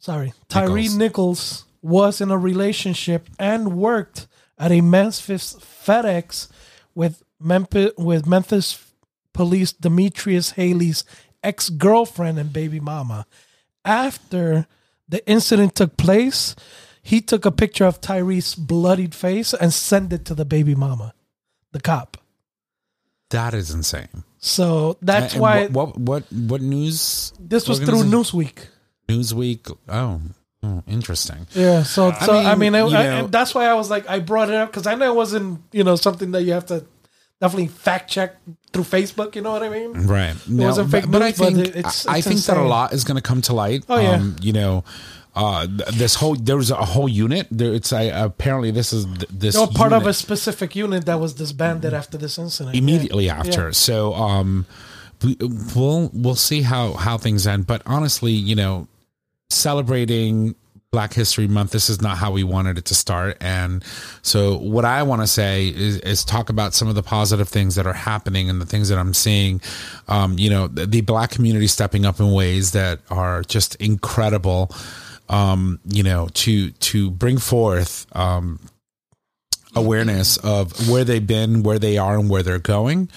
[0.00, 0.96] sorry, Tyree Nichols.
[0.98, 4.26] Nichols was in a relationship and worked
[4.58, 6.48] at a Memphis FedEx
[6.94, 8.84] with Memphis with Memphis
[9.32, 11.04] police Demetrius Haley's
[11.42, 13.26] ex girlfriend and baby mama.
[13.84, 14.66] After
[15.08, 16.54] the incident took place,
[17.02, 21.14] he took a picture of Tyree's bloodied face and sent it to the baby mama,
[21.72, 22.16] the cop.
[23.30, 28.02] that is insane So that's And why what, what what what news this was through?
[28.04, 28.66] Newsweek.
[29.08, 30.20] newsweek oh,
[30.62, 34.08] oh interesting Yeah, so so I mean, mean, I, I- that's why I was like,
[34.10, 36.66] I brought it up because I know it wasn't you know something that you have
[36.66, 36.84] to
[37.40, 38.36] definitely fact check
[38.72, 39.34] through Facebook.
[39.34, 39.92] You know what I mean?
[40.06, 40.34] Right.
[40.48, 42.62] No, wasn't fake but, but I news, but think it's- I it's think that a
[42.62, 43.84] lot is going to come to light.
[43.88, 44.10] Oh, yeah.
[44.12, 44.84] Um, you know,
[45.34, 47.46] uh, this whole there was a whole unit.
[47.50, 51.20] There, it's uh, apparently this is th- this were part of a specific unit that
[51.20, 52.74] was disbanded after this incident.
[52.76, 53.38] immediately Yeah.
[53.38, 53.66] after.
[53.66, 53.70] Yeah.
[53.72, 54.66] So um,
[55.22, 55.36] we,
[55.76, 57.66] we'll we'll see how how things end.
[57.68, 58.88] But honestly, you know,
[59.50, 60.54] celebrating
[60.92, 63.36] Black History Month, this is not how we wanted it to start.
[63.40, 63.84] And
[64.22, 67.76] so, what I want to say is, is talk about some of the positive things
[67.76, 69.60] that are happening and the things that I'm seeing.
[70.08, 74.74] Um, you know, the, the Black community stepping up in ways that are just incredible.
[75.28, 78.58] Um, you know, to to bring forth um,
[79.76, 83.08] awareness of where they've been, where they are, and where they're going.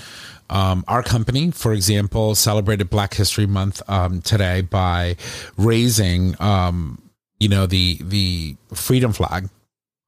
[0.52, 5.16] Um, our company, for example, celebrated Black History Month um, today by
[5.58, 7.00] raising, um,
[7.44, 9.50] you know, the the freedom flag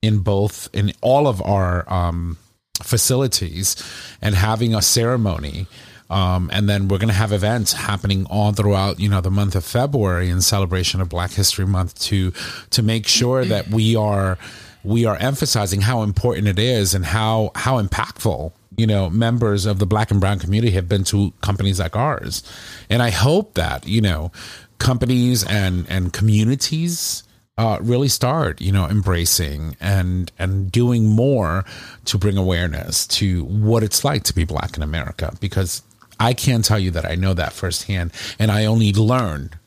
[0.01, 2.37] in both in all of our um,
[2.81, 3.75] facilities
[4.21, 5.67] and having a ceremony.
[6.09, 9.55] Um, and then we're going to have events happening all throughout, you know, the month
[9.55, 12.31] of February in celebration of Black History Month to
[12.69, 14.37] to make sure that we are
[14.85, 19.79] we are emphasizing how important it is and how how impactful you know members of
[19.79, 22.43] the black and brown community have been to companies like ours
[22.89, 24.31] and i hope that you know
[24.77, 27.23] companies and and communities
[27.57, 31.63] uh, really start you know embracing and and doing more
[32.03, 35.81] to bring awareness to what it's like to be black in america because
[36.19, 39.57] i can't tell you that i know that firsthand and i only learned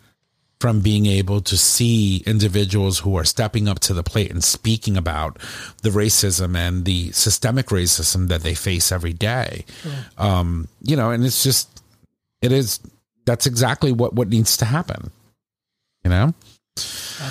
[0.60, 4.96] from being able to see individuals who are stepping up to the plate and speaking
[4.96, 5.38] about
[5.82, 9.64] the racism and the systemic racism that they face every day.
[10.18, 11.82] Um, you know, and it's just,
[12.42, 12.80] it is,
[13.24, 15.12] that's exactly what, what needs to happen.
[16.02, 16.34] You know?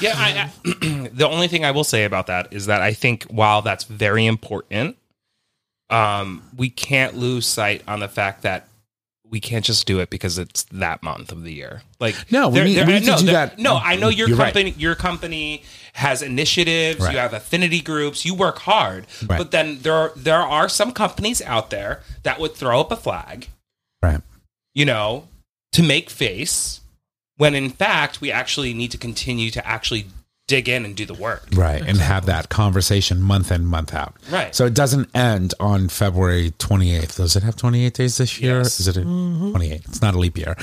[0.01, 3.23] Yeah, I, I, the only thing I will say about that is that I think
[3.25, 4.97] while that's very important,
[5.89, 8.67] um, we can't lose sight on the fact that
[9.29, 11.81] we can't just do it because it's that month of the year.
[11.99, 14.29] Like No, we need- we need to no, do there- that- No, I know your
[14.29, 14.53] You're right.
[14.53, 14.73] company.
[14.77, 16.99] Your company has initiatives.
[17.01, 17.11] Right.
[17.13, 18.23] You have affinity groups.
[18.23, 19.37] You work hard, Right.
[19.37, 22.95] but then there are, there are some companies out there that would throw up a
[22.95, 23.49] flag,
[24.01, 24.21] Right.
[24.73, 25.27] you know,
[25.73, 26.79] to make face.
[27.37, 30.07] When in fact, we actually need to continue to actually
[30.47, 31.45] dig in and do the work.
[31.53, 31.81] Right.
[31.85, 34.15] And have that conversation month in, month out.
[34.31, 34.55] Right.
[34.55, 37.17] So it doesn't end on February 28th.
[37.17, 38.59] Does it have 28 days this year?
[38.59, 38.79] Yes.
[38.79, 39.81] Is it a 28?
[39.85, 40.55] It's not a leap year.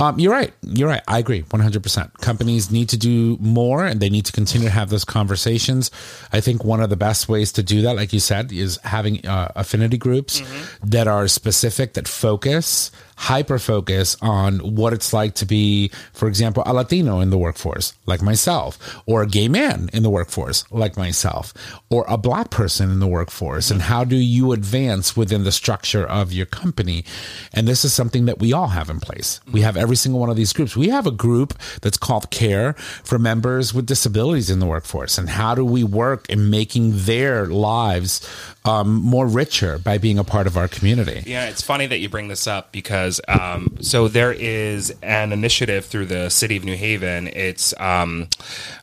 [0.00, 0.52] Um, you're right.
[0.62, 1.02] You're right.
[1.06, 2.14] I agree 100%.
[2.14, 5.92] Companies need to do more and they need to continue to have those conversations.
[6.32, 9.24] I think one of the best ways to do that, like you said, is having
[9.24, 10.42] uh, affinity groups
[10.82, 16.62] that are specific, that focus, hyper focus on what it's like to be, for example,
[16.64, 20.96] a Latino in the workforce, like myself, or a gay man in the workforce, like
[20.96, 21.52] myself,
[21.90, 26.06] or a black person in the workforce, and how do you advance within the structure
[26.06, 27.04] of your company?
[27.52, 29.40] And this is something that we all have in place.
[29.50, 30.76] We have every single one of these groups.
[30.76, 35.28] We have a group that's called Care for members with disabilities in the workforce, and
[35.28, 38.24] how do we work in making their lives
[38.64, 41.24] um, more richer by being a part of our community?
[41.26, 45.84] Yeah, it's funny that you bring this up because um, so there is an initiative
[45.86, 47.28] through the city of New Haven.
[47.28, 48.28] It's um,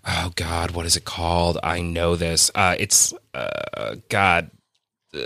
[0.06, 1.58] oh God, what is it called?
[1.64, 2.52] I know this.
[2.56, 4.52] Uh, it's uh, God.
[5.14, 5.22] uh,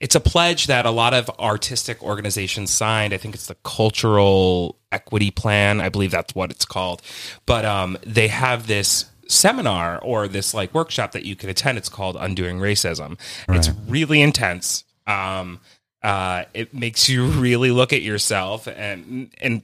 [0.00, 3.12] It's a pledge that a lot of artistic organizations signed.
[3.12, 5.80] I think it's the Cultural Equity Plan.
[5.80, 7.02] I believe that's what it's called.
[7.46, 11.78] But um, they have this seminar or this like workshop that you can attend.
[11.78, 13.18] It's called Undoing Racism.
[13.48, 14.84] It's really intense.
[15.08, 15.58] Um,
[16.02, 19.62] uh, it makes you really look at yourself and and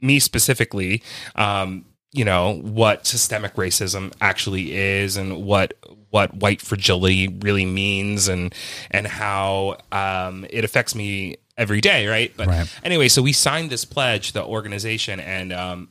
[0.00, 1.02] me specifically.
[1.34, 5.74] Um, you know what systemic racism actually is and what
[6.10, 8.54] what white fragility really means and
[8.92, 12.78] and how um, it affects me every day right but Right.
[12.84, 15.88] anyway so we signed this pledge the organization and um,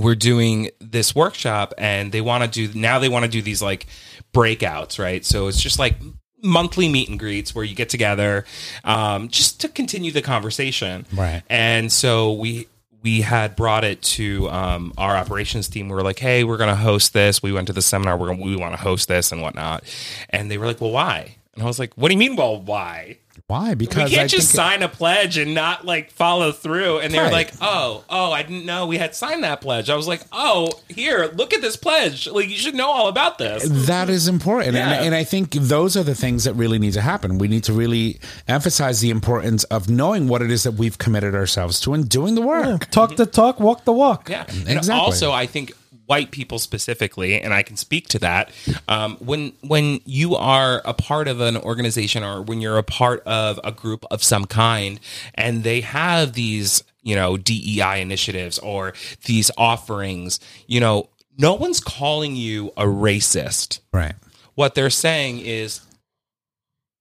[0.00, 3.60] we're doing this workshop and they want to do now they want to do these
[3.60, 3.84] like
[4.32, 5.96] breakouts right so it's just like
[6.44, 8.44] monthly meet and greets where you get together
[8.84, 11.42] um, just to continue the conversation Right.
[11.48, 12.68] and so we
[13.02, 15.88] we had brought it to um, our operations team.
[15.90, 17.42] We were like, "Hey, we're going to host this.
[17.42, 18.16] We went to the seminar.
[18.16, 19.84] We're gonna, we want to host this and whatnot."
[20.30, 22.34] And they were like, "Well, why?" And I was like, "What do you mean?
[22.34, 23.18] Well, why?
[23.46, 23.74] Why?
[23.74, 27.18] Because we can't just think- sign a pledge and not like follow through." And they
[27.18, 27.32] were Right.
[27.32, 30.70] like, "Oh, oh, I didn't know we had signed that pledge." I was like, "Oh,
[30.88, 32.26] here, look at this pledge.
[32.26, 34.74] Like, you should know all about this." That is important.
[34.76, 34.90] Yeah.
[34.94, 37.36] And, and I think those are the things that really need to happen.
[37.36, 41.34] We need to really emphasize the importance of knowing what it is that we've committed
[41.34, 42.90] ourselves to and doing the work.
[42.90, 44.30] Talk the talk, walk the walk.
[44.30, 44.44] Yeah.
[44.44, 45.00] Mm, and Exactly.
[45.04, 45.72] also, I think
[46.06, 48.50] white people specifically, and I can speak to that.
[48.88, 53.22] Um, when when you are a part of an organization or when you're a part
[53.26, 55.00] of a group of some kind,
[55.34, 58.92] and they have these, you know, DEI initiatives or
[59.26, 63.80] these offerings, you know, no one's calling you a racist.
[63.92, 64.14] Right.
[64.54, 65.80] What they're saying is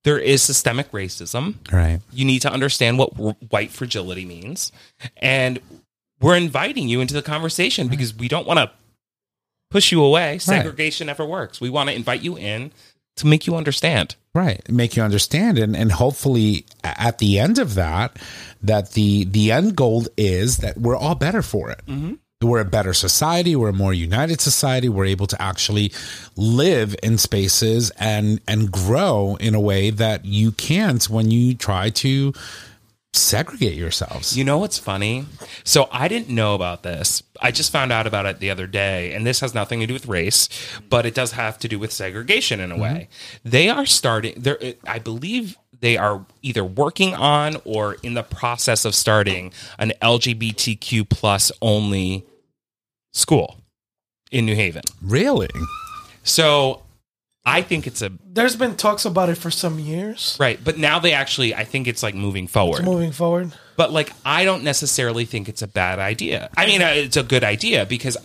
[0.04, 2.00] there is systemic racism Right.
[2.12, 4.72] you need to understand what w- white fragility means
[5.18, 5.60] and
[6.20, 8.72] we're inviting you into the conversation because we don't want to
[9.74, 12.72] push you away segregation never works we want to invite you in
[13.16, 14.68] to make you understand Right.
[14.68, 18.18] Make you understand and, and hopefully at the end of that,
[18.64, 21.82] that the the end goal is that we're all better for it.
[21.88, 22.16] Mm-hmm.
[22.42, 23.56] We're a better society.
[23.56, 24.90] We're a more united society.
[24.90, 25.94] We're able to actually
[26.36, 31.92] live in spaces and and grow in a way that you can't when you try
[31.92, 32.34] to
[33.14, 34.36] segregate yourselves.
[34.36, 35.26] you know what's funny?
[35.64, 37.24] So i didn't know about this.
[37.42, 39.94] I just found out about it the other day and this has nothing to do
[39.94, 40.50] with race
[40.90, 42.84] but it does have to do with segregation in a mm-hmm.
[42.84, 43.10] way.
[43.44, 48.86] They are starting there i believe they are either working on or in the process
[48.86, 52.26] of starting an lgbtq plus only
[53.12, 53.58] school
[54.32, 54.82] in new haven.
[55.02, 55.50] Really?
[56.24, 56.83] So
[57.46, 60.38] I think it's a There's been talks about it for some years.
[60.40, 62.86] right, but now they actually I think it's like moving forward.
[62.86, 66.50] Moving forward, but like I don't necessarily think it's a bad idea.
[66.56, 68.18] I mean, uh, it's a good idea because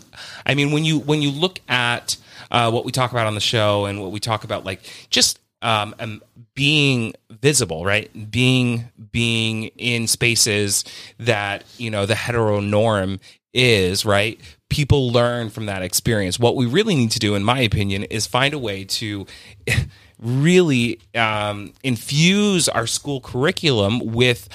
[0.47, 2.17] I mean when you when you look at
[2.51, 5.41] uh, what we talk about on the show and what we talk about like just
[5.63, 6.23] um, um
[6.55, 8.31] being visible, right?
[8.31, 10.85] Being being in spaces
[11.19, 13.19] that you know the hetero norm
[13.53, 14.41] is right.
[14.69, 16.39] People learn from that experience.
[16.39, 19.27] What we really need to do, in my opinion, is find a way to
[20.19, 24.49] really um, infuse our school curriculum with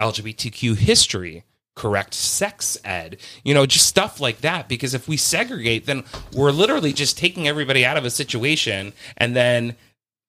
[0.00, 4.68] LGBTQ history, correct sex ed, you know, just stuff like that.
[4.68, 9.36] Because if we segregate, then we're literally just taking everybody out of a situation, and
[9.36, 9.76] then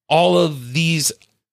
[0.08, 1.12] all of these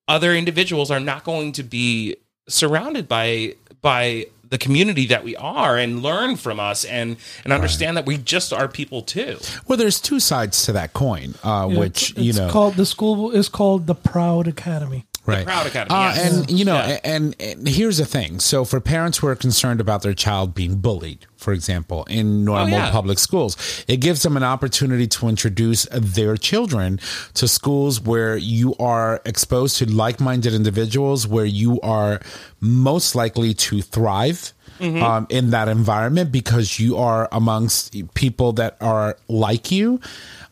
[0.09, 2.17] other individuals are not going to be
[2.49, 7.97] surrounded by by the community that we are and learn from us and and understand
[7.97, 9.39] that we just are people too.
[9.67, 12.75] Well, there's two sides to that coin, uh, Yeah, which it's, you it's know, called
[12.75, 15.06] the school is called the Proud Academy.
[15.27, 15.45] Right?
[15.45, 16.33] Proud Academy, Uh, yes.
[16.33, 16.99] And you know, Yeah.
[17.05, 18.41] and, and here's the thing.
[18.41, 22.75] So for parents who are concerned about their child being bullied, for example, in normal
[22.75, 22.91] Oh, yeah.
[22.91, 23.57] public schools,
[23.89, 26.99] it gives them an opportunity to introduce their children
[27.35, 32.21] to schools where you are exposed to like-minded individuals, where you are
[32.61, 34.53] most likely to thrive.
[34.79, 35.03] Mm-hmm.
[35.03, 40.01] Um, in that environment because you are amongst people that are like you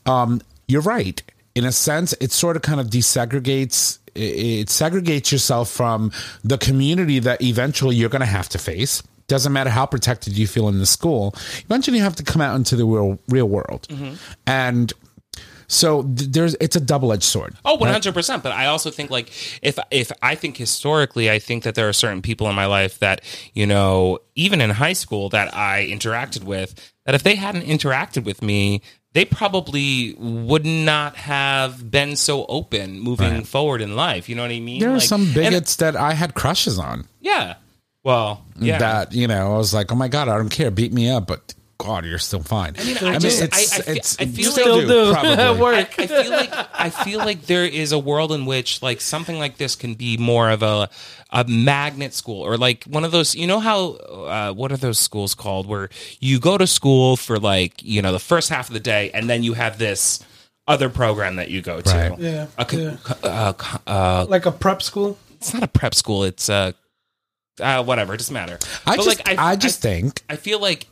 [0.06, 1.22] um, you're right.
[1.54, 3.98] In a sense, it sort of kind of desegregates.
[4.14, 9.02] It it segregates yourself from the community that eventually you're going to have to face.
[9.26, 11.34] Doesn't matter how protected you feel in the school.
[11.64, 14.14] Eventually, you have to come out into the real real world, mm-hmm.
[14.46, 14.92] and
[15.66, 17.54] so there's it's a double edged sword.
[17.64, 18.42] oh Oh, one hundred percent.
[18.42, 19.28] But I also think like
[19.62, 22.98] if if I think historically, I think that there are certain people in my life
[23.00, 23.22] that
[23.54, 26.92] you know, even in high school, that I interacted with.
[27.06, 28.82] That if they hadn't interacted with me,
[29.14, 34.28] they probably would not have been so open moving forward in life.
[34.28, 34.80] You know what I mean?
[34.80, 37.06] There are Like- some and- bigots that I had crushes on.
[37.20, 37.54] yeah.
[38.02, 38.76] Well, yeah.
[38.78, 41.26] That you know, I was like, oh my god, I don't care, beat me up,
[41.26, 42.76] but God, you're still fine.
[42.78, 43.48] I mean, I just- I- I
[43.82, 45.12] feel- I feel Still like- do.
[45.12, 45.32] probably.
[45.32, 45.94] At work.
[45.98, 49.38] I, I feel like I feel like there is a world in which like something
[49.38, 50.88] like this can be more of a
[51.30, 54.98] a magnet school or like one of those you know how uh, what are those
[55.00, 55.88] schools called where
[56.20, 59.28] you go to school for like you know the first half of the day and
[59.28, 60.20] then you have this
[60.68, 62.18] other program that you go to Right.
[62.20, 62.96] Yeah, a yeah.
[63.02, 65.18] co- uh, co- uh, like a prep school.
[65.32, 66.70] it's not a prep school it's uh,
[67.60, 70.86] uh whatever it doesn't matter I But, just, I, just think I feel like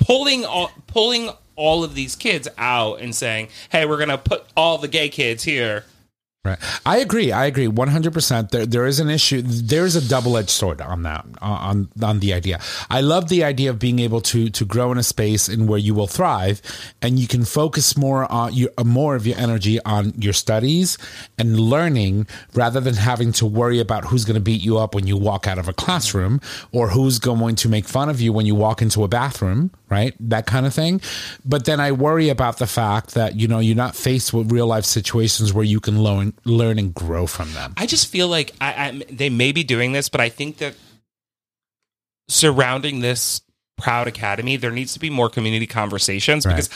[0.00, 4.78] pulling all pulling all of these kids out and saying, "Hey, we're gonna put all
[4.78, 5.84] the gay kids here."
[6.42, 6.58] Right.
[6.86, 7.32] I agree.
[7.32, 7.68] I agree.
[7.68, 8.50] One hundred percent.
[8.50, 9.42] There, there is an issue.
[9.42, 11.26] There is a double edged sword on that.
[11.42, 12.60] On on the idea.
[12.88, 15.78] I love the idea of being able to to grow in a space in where
[15.78, 16.62] you will thrive,
[17.02, 20.96] and you can focus more on your more of your energy on your studies
[21.36, 25.06] and learning rather than having to worry about who's going to beat you up when
[25.06, 26.40] you walk out of a classroom
[26.72, 29.72] or who's going to make fun of you when you walk into a bathroom.
[29.90, 30.14] Right.
[30.20, 31.00] That kind of thing.
[31.44, 34.68] But then I worry about the fact that you know you're not faced with real
[34.68, 37.74] life situations where you can learn learn and grow from them.
[37.76, 40.74] I just feel like I, I they may be doing this, but I think that
[42.28, 43.40] surrounding this
[43.76, 46.54] proud academy, there needs to be more community conversations Right.
[46.56, 46.68] because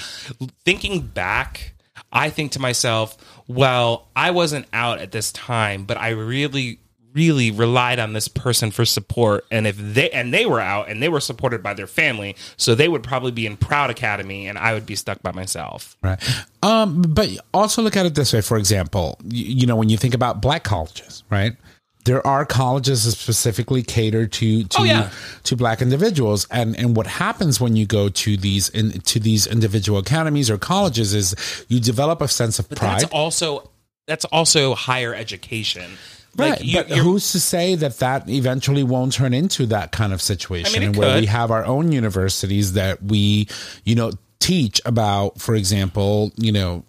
[0.65, 1.75] thinking back,
[2.13, 6.81] I think to myself, well, I wasn't out at this time, but I really
[7.15, 11.01] really relied on this person for support and if they and they were out and
[11.03, 14.59] they were supported by their family so they would probably be in proud academy and
[14.59, 16.19] i would be stuck by myself Right.
[16.63, 18.41] Um, but also look at it this way.
[18.41, 21.57] For example, you, you know, when you think about black colleges, right?
[22.05, 25.11] There are colleges that specifically cater to to Oh, yeah.
[25.45, 29.47] to black individuals, and and what happens when you go to these in, to these
[29.47, 31.35] individual academies or colleges is
[31.69, 33.01] you develop a sense of pride.
[33.01, 33.71] that's also
[34.07, 35.97] that's also higher education
[36.37, 40.21] Right, you- but who's to say that that eventually won't turn into that kind of
[40.23, 43.49] situation, it and where we have our own universities that we,
[43.85, 46.85] you know, teach about, for example, you know,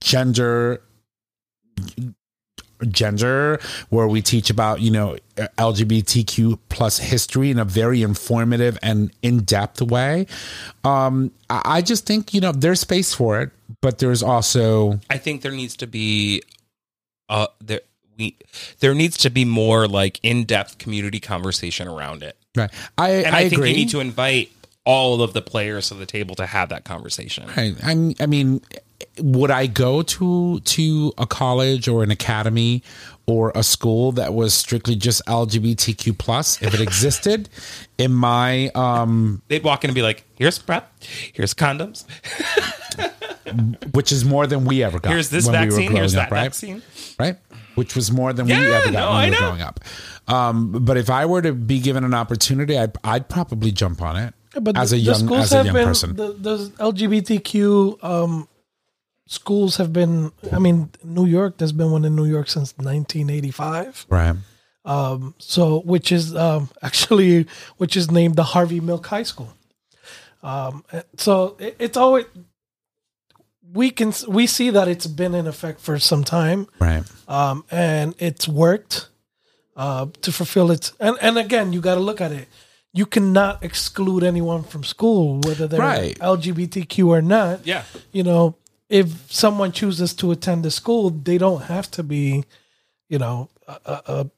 [0.00, 0.80] gender,
[2.88, 9.10] gender, where we teach about, you know, LGBTQ plus history in a very informative and
[9.22, 10.26] in depth way.
[10.84, 13.50] Um, I I just think you know there's space for it,
[13.82, 16.42] but there's also I think there needs to be
[17.28, 17.80] uh there
[18.18, 18.36] we
[18.80, 22.36] there needs to be more like in-depth community conversation around it.
[22.56, 22.70] right.
[22.98, 23.70] I And I, I, think agree.
[23.70, 24.50] you need to invite
[24.84, 27.48] all of the players to the table to have that conversation.
[27.56, 27.74] Right.
[27.82, 28.60] I, I mean,
[29.18, 32.82] would I go to to a college or an academy
[33.26, 37.48] or a school that was strictly just LGBTQ plus if it existed?
[37.98, 40.90] in my um, They'd walk in and be like, "Here's PrEP,
[41.32, 42.04] here's condoms."
[43.92, 45.12] which is more than we ever got.
[45.12, 45.92] Here's this when we vaccine.
[45.92, 46.42] Here's that up, right?
[46.44, 46.82] vaccine.
[47.18, 47.36] right?
[47.76, 49.38] Which was more than we ever got no, when I we were know.
[49.38, 49.80] growing up.
[50.26, 54.16] Um, but if I were to be given an opportunity, I'd, I'd probably jump on
[54.16, 56.16] it But as the- a young schools as a young been, person.
[56.16, 58.48] The, the LGBTQ um,
[59.28, 60.32] schools have been.
[60.50, 61.58] I mean, New York.
[61.58, 64.06] There's been one in New York since 1985.
[64.08, 64.36] right.
[65.38, 67.46] So, which is um, actually
[67.76, 69.52] which is named the Harvey Milk High School.
[70.42, 70.84] Um,
[71.16, 72.24] so it, it's always
[73.72, 77.04] we can we see that it's been in effect for some time, Right.
[77.28, 79.08] um, and it's worked
[79.76, 80.92] uh, to fulfill its.
[81.00, 82.48] And and again, you got to look at it.
[82.92, 86.18] You cannot exclude anyone from school, whether they're Right.
[86.18, 87.66] LGBTQ or not.
[87.66, 87.82] Yeah.
[88.12, 88.56] You know,
[88.88, 92.44] if someone chooses to attend the school, they don't have to be,
[93.08, 94.30] you know, a, a, a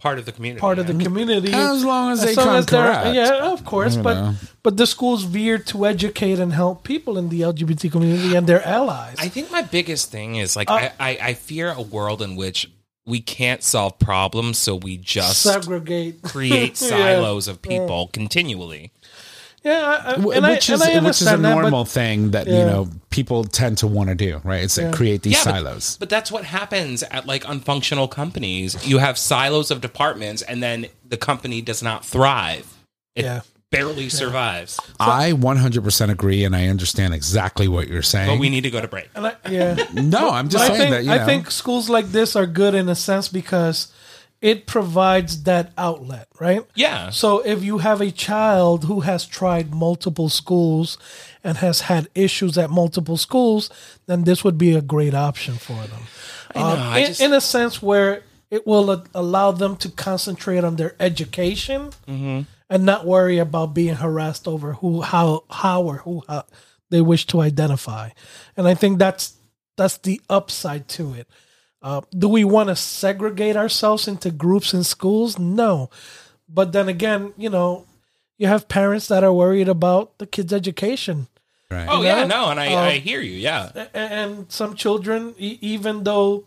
[0.00, 0.60] Part of the community.
[0.60, 0.92] part of yeah.
[0.96, 1.52] the community.
[1.52, 3.14] As long as they long come as they're- correct.
[3.16, 3.96] Yeah, of course.
[3.96, 4.34] You but know.
[4.62, 8.64] but the school's veered to educate and help people in the LGBT community and their
[8.64, 9.16] allies.
[9.18, 12.36] I think my biggest thing is like Uh, I, I, I fear a world in
[12.36, 12.70] which
[13.06, 16.22] we can't solve problems, so we just segregate.
[16.22, 16.88] create Yeah.
[16.90, 18.92] silos of people continually.
[19.64, 21.60] Yeah, I, I, Wh- I- which and is I which is a understand that, but-
[21.62, 24.62] normal thing that you know people tend to want to do, right?
[24.62, 25.96] It's to create these Yeah, silos.
[25.98, 28.86] But, that's what happens at like unfunctional companies.
[28.86, 32.72] You have silos of departments, and then the company does not thrive.
[33.16, 33.40] It Yeah.
[33.72, 34.78] barely survives.
[35.00, 38.28] I 100% agree, and I understand exactly what you're saying.
[38.30, 39.08] But we need to go to break.
[39.16, 39.74] I, yeah.
[39.92, 42.46] no, I'm just I saying think that you know, I think schools like this are
[42.46, 43.88] good in a sense because
[44.40, 46.62] it provides that outlet, right?
[46.74, 47.10] Yeah.
[47.10, 50.96] So if you have a child who has tried multiple schools
[51.42, 53.68] and has had issues at multiple schools,
[54.06, 56.02] then this would be a great option for them.
[56.54, 60.64] I know, Um, in, just- in a sense where it will allow them to concentrate
[60.64, 62.42] on their education Mm-hmm.
[62.70, 66.44] and not worry about being harassed over who, how, how, or who how
[66.90, 68.10] they wish to identify.
[68.56, 69.34] And I think that's
[69.76, 71.26] that's the upside to it.
[71.80, 75.38] Uh, do we want to segregate ourselves into groups in schools?
[75.38, 75.90] No.
[76.48, 77.86] But then again, you know,
[78.36, 81.28] you have parents that are worried about the kids' education.
[81.70, 81.86] right.
[81.88, 82.46] Oh You yeah, know?
[82.46, 83.32] no, and I, Uh, I hear you.
[83.36, 83.70] Yeah.
[83.94, 86.44] And some children, even though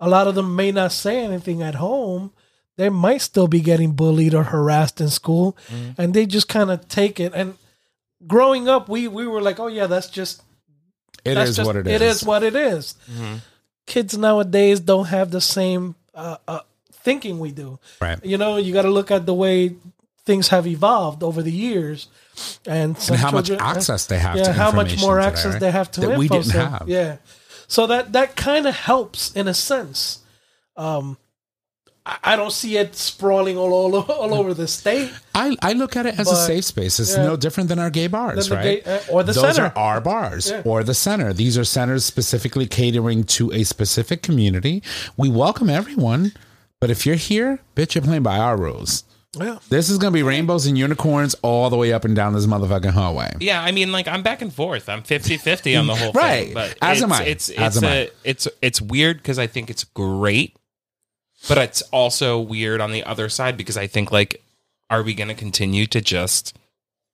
[0.00, 2.32] a lot of them may not say anything at home,
[2.76, 5.56] they might still be getting bullied or harassed in school.
[5.96, 7.32] And they just kind of take it.
[7.34, 7.54] And
[8.26, 10.42] growing up, we, we were like, oh, yeah, that's just
[11.24, 11.92] It that's is just, what it is.
[11.94, 12.96] It is what it is.
[13.86, 16.60] Kids nowadays don't have the same uh, uh,
[16.92, 17.78] thinking we do.
[18.00, 18.22] Right.
[18.24, 19.76] You know, you got to look at the way
[20.24, 22.08] things have evolved over the years,
[22.66, 25.60] and, and how much children- access they have yeah, how much more today, access right?
[25.60, 26.18] they have to that info.
[26.18, 26.88] we didn't so, have.
[26.88, 27.16] Yeah,
[27.68, 30.20] so that that kind of helps in a sense.
[30.76, 31.18] Um,
[32.06, 35.10] I, I don't see it sprawling all all, all over the state.
[35.34, 37.00] I, I look at it as a safe space.
[37.00, 37.24] It's yeah.
[37.24, 38.84] no different than our gay bars, the right?
[38.84, 39.72] gay- uh, or the Those center.
[39.74, 40.62] are our bars Yeah.
[40.64, 41.32] or the center.
[41.32, 44.82] These are centers specifically catering to a specific community.
[45.16, 46.32] We welcome everyone,
[46.80, 49.04] but if you're here, bitch, you're playing by our rules.
[49.36, 52.34] Yeah, This is going to be rainbows and unicorns all the way up and down
[52.34, 53.34] this motherfucking hallway.
[53.40, 54.88] Yeah, I mean, like I'm back and forth.
[54.88, 56.44] I'm 50-50 on the whole Right.
[56.44, 56.54] thing.
[56.54, 57.22] But As it's, am I.
[57.24, 58.10] It's it's As am a, I.
[58.22, 60.56] it's it's weird because I think it's great,
[61.48, 64.42] but it's also weird on the other side because I think like,
[64.90, 66.56] are we going to continue to just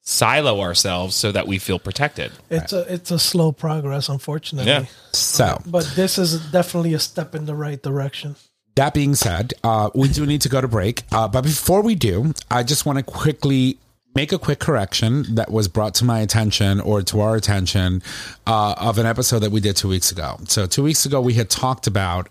[0.03, 2.33] silo ourselves so that we feel protected?
[2.51, 4.71] it's a it's a slow progress, unfortunately.
[4.71, 4.85] Yeah.
[5.13, 8.37] So, But this is definitely a step in the right direction.
[8.77, 11.03] that being said, uh, we do need to go to break.
[11.13, 13.79] Uh, but before we do, I just want to quickly
[14.15, 18.03] make a quick correction that was brought to my attention or to our attention
[18.47, 20.39] uh, of an episode that we did two weeks ago.
[20.49, 22.29] So, two weeks ago, we had talked about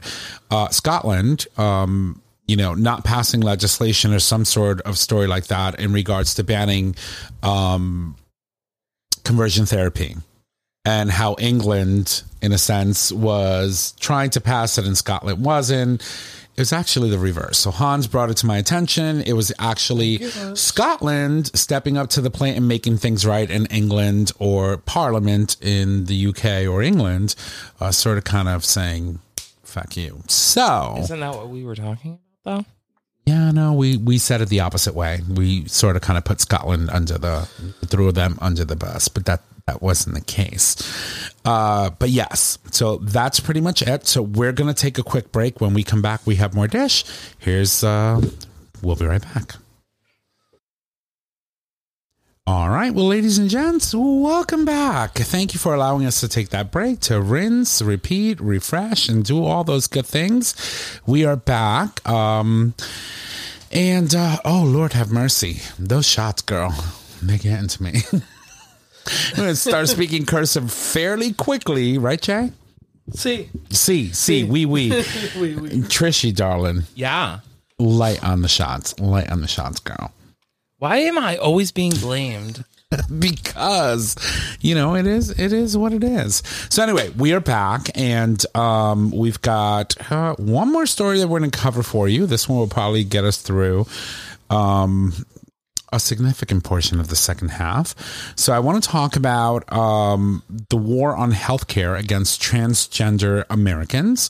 [0.52, 1.48] uh, Scotland.
[1.58, 6.34] Um, you know, not passing legislation or some sort of story like that in regards
[6.34, 6.96] to banning
[7.44, 8.16] um,
[9.24, 10.16] conversion therapy
[10.90, 16.02] and how England, in a sense, was trying to pass it and Scotland wasn't.
[16.58, 17.58] It was actually the reverse.
[17.60, 19.22] So Hans brought it to my attention.
[19.22, 20.18] It was actually
[20.56, 26.06] Scotland stepping up to the plate and making things right, and England or Parliament in
[26.06, 27.36] the UK or England,
[27.80, 29.20] uh, sort of kind of saying,
[29.64, 32.66] "Fuck you." So Isn't that what we were talking about though?
[33.26, 35.22] yeah, no, we we said it the opposite way.
[35.30, 37.48] We sort of kind of put Scotland under the
[37.86, 40.76] threw them under the bus, but that that wasn't the case.
[41.46, 44.08] Uh, but yes, so that's pretty much it.
[44.08, 45.62] So we're gonna take a quick break.
[45.62, 47.06] When we come back, we have more dish.
[47.38, 48.20] Here's uh,
[48.82, 49.56] we'll be right back.
[52.48, 55.14] All right, well, ladies and gents, welcome back.
[55.14, 59.46] Thank you for allowing us to take that break to rinse, repeat, refresh, and do
[59.46, 60.56] all those good things.
[61.06, 62.04] We are back.
[62.10, 62.74] Um,
[63.72, 66.74] and uh, oh Lord have mercy, those shots, girl,
[67.22, 68.02] they get into me.
[69.32, 72.52] I'm going to start speaking cursive fairly quickly, right, Jay?
[73.12, 74.90] See, See, see, wee wee.
[75.40, 77.40] we, we, Trishy, darling, Yeah.
[77.80, 80.12] light on the shots, light on the shots, girl.
[80.78, 82.64] Why am I always being blamed?
[83.20, 84.16] because
[84.62, 88.44] you know it is it is what it is so anyway we are back and
[88.56, 92.50] um we've got uh, one more story that we're going to cover for you this
[92.50, 93.86] one will probably get us through
[94.50, 95.14] um
[95.92, 97.96] a significant portion of the second half.
[98.36, 104.30] So I want to talk about um, the war on healthcare against transgender Americans.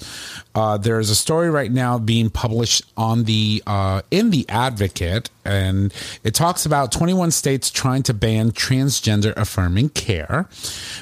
[0.55, 5.93] Uh, there's a story right now being published on the uh, in the Advocate, and
[6.23, 10.47] it talks about 21 states trying to ban transgender affirming care,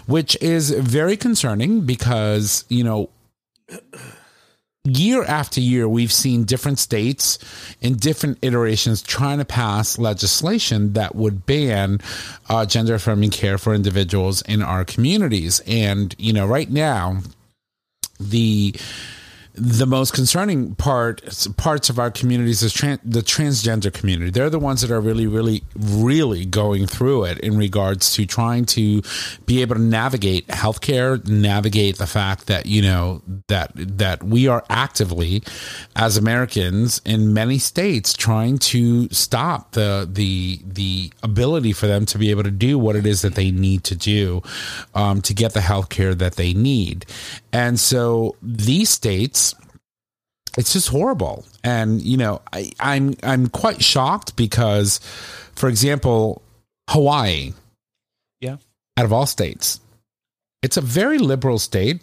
[0.06, 3.10] which is very concerning because you know
[4.96, 7.40] year after year, we've seen different states
[7.82, 12.00] in different iterations trying to pass legislation that would ban
[12.50, 15.62] uh, gender affirming care for individuals in our communities.
[15.68, 17.22] And, you know, right now,
[18.20, 18.76] the
[19.58, 21.22] the most concerning part
[21.58, 24.30] parts of our communities is tran- the transgender community.
[24.30, 28.66] They're the ones that are really, really, really going through it in regards to trying
[28.68, 29.02] to
[29.48, 34.64] be able to navigate healthcare, navigate the fact that you know that that we are
[34.70, 35.42] actively,
[35.96, 42.20] as Americans in many states, trying to stop the the the ability for them to
[42.20, 44.44] be able to do what it is that they need to do
[44.94, 47.08] um, to get the healthcare that they need,
[47.52, 49.47] and so these states
[50.58, 51.46] it's just horrible.
[51.64, 55.00] And you know, I, I'm I'm quite shocked because,
[55.56, 56.42] for example,
[56.90, 57.54] Hawaii,
[58.42, 58.58] Yeah.
[58.98, 59.80] out of all states,
[60.64, 62.02] it's a very liberal state.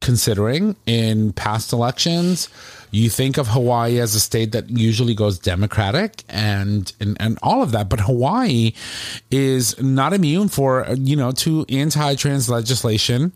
[0.00, 2.48] Considering in past elections,
[2.90, 7.62] you think of Hawaii as a state that usually goes Democratic and, and and all
[7.62, 8.72] of that, but Hawaii
[9.30, 13.30] is not immune for you know to anti-trans legislation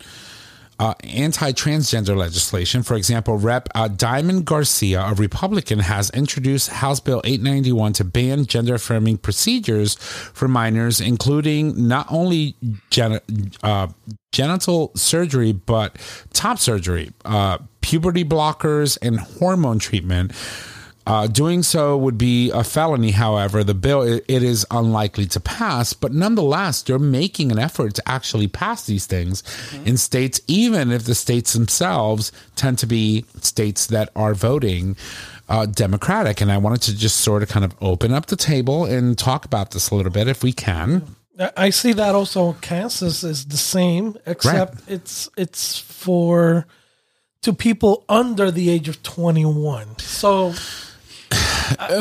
[0.78, 2.82] uh, anti-transgender legislation.
[2.82, 3.68] For example, Rep.
[3.74, 10.48] Uh, Diamond Garcia, a Republican, has introduced House Bill 891 to ban gender-affirming procedures for
[10.48, 12.56] minors, including not only
[12.90, 13.20] gen-
[13.62, 13.88] uh,
[14.32, 15.96] genital surgery but
[16.32, 20.32] top surgery, uh, puberty blockers, and hormone treatment.
[21.06, 23.12] Uh, doing so would be a felony.
[23.12, 27.94] However, the bill it, it is unlikely to pass, but nonetheless, they're making an effort
[27.94, 29.44] to actually pass these things
[29.84, 34.96] in states, even if the states themselves tend to be states that are voting
[35.48, 36.40] uh, Democratic.
[36.40, 39.44] And I wanted to just sort of kind of open up the table and talk
[39.44, 41.06] about this a little bit, if we can.
[41.38, 46.66] I- I see that also Kansas is the same, except it's it's for
[47.42, 49.98] to people under the age of twenty one.
[49.98, 50.52] So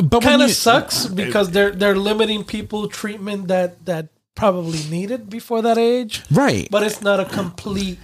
[0.04, 5.62] but kind of sucks because they're they're limiting people treatment that that probably needed before
[5.62, 6.68] that age, right?
[6.72, 7.98] but it's not a complete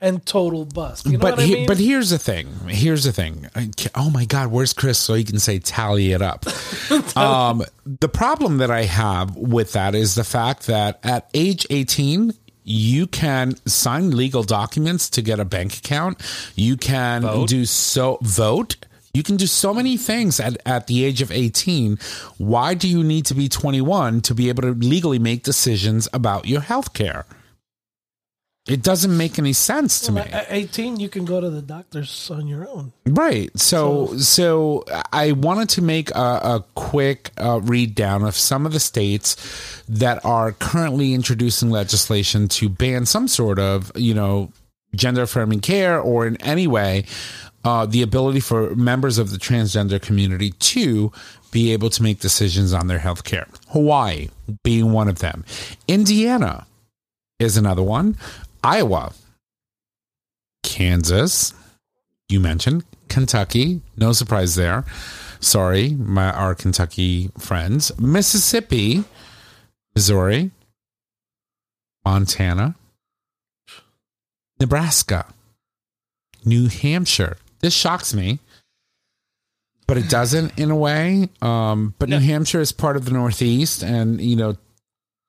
[0.00, 1.06] and total bust.
[1.06, 1.66] You know but what I he- mean?
[1.66, 2.48] but here's the thing.
[2.66, 3.46] Here's the thing.
[3.94, 4.98] Oh my God, where's Chris?
[4.98, 6.44] So he can say tally it up.
[7.16, 12.32] um, the problem that I have with that is the fact that at age 18,
[12.64, 16.20] you can sign legal documents to get a bank account.
[16.56, 17.48] You can Vote.
[17.48, 18.76] do so vote.
[19.14, 21.98] You can do so many things at, at the age of 18.
[22.38, 26.46] Why do you need to be 21 to be able to legally make decisions about
[26.46, 27.26] your health care?
[28.66, 30.20] It doesn't make any sense to me.
[30.20, 32.92] At eighteen, you can go to the doctors on your own.
[33.04, 33.50] Right.
[33.58, 38.72] So, so I wanted to make a, a quick uh, read down of some of
[38.72, 44.52] the states that are currently introducing legislation to ban some sort of, you know,
[44.94, 47.04] gender affirming care or in any way
[47.64, 51.12] uh, the ability for members of the transgender community to
[51.50, 53.46] be able to make decisions on their health care.
[53.68, 54.28] Hawaii
[54.64, 55.44] being one of them.
[55.86, 56.66] Indiana
[57.38, 58.16] is another one.
[58.64, 59.12] Iowa,
[60.62, 61.52] Kansas,
[62.28, 64.84] you mentioned Kentucky, no surprise there.
[65.40, 67.96] Sorry, my our Kentucky friends.
[67.98, 69.04] Mississippi,
[69.94, 70.52] Missouri,
[72.04, 72.76] Montana,
[74.60, 75.26] Nebraska,
[76.44, 77.36] New Hampshire.
[77.62, 78.38] This shocks me,
[79.86, 81.28] but it doesn't in a way.
[81.40, 84.56] Um, but New Hampshire is part of the Northeast, and you know,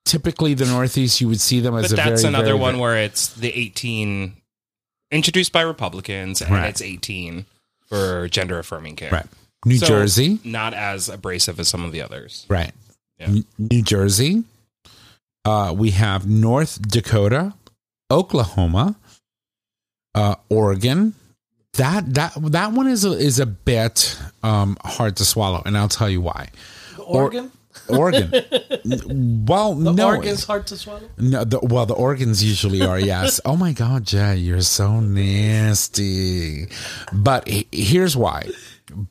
[0.04, 2.96] typically the Northeast you would see them as But that's very, another very, one where
[2.96, 4.36] it's the 18
[5.10, 6.68] introduced by Republicans and Right.
[6.68, 7.46] it's 18
[7.86, 9.10] for gender affirming care.
[9.12, 9.26] right.
[9.66, 12.44] New So, Jersey, Not as abrasive as some of the others.
[12.48, 12.72] Right.
[13.18, 13.34] Yeah.
[13.58, 14.44] New Jersey.
[15.44, 17.54] Uh, we have North Dakota,
[18.10, 18.96] Oklahoma,
[20.14, 21.14] uh, Oregon.
[21.74, 25.88] That that that one is a, is a bit um, hard to swallow, and I'll
[25.88, 26.48] tell you why.
[26.98, 27.50] Oregon,
[27.88, 28.30] Oregon.
[29.46, 31.08] well, The no, organ's hard to swallow.
[31.18, 31.44] no.
[31.44, 32.98] The, well, the organs usually are.
[32.98, 33.40] Yes.
[33.44, 36.68] oh my God, Jay, you're so nasty.
[37.12, 38.50] But here's why.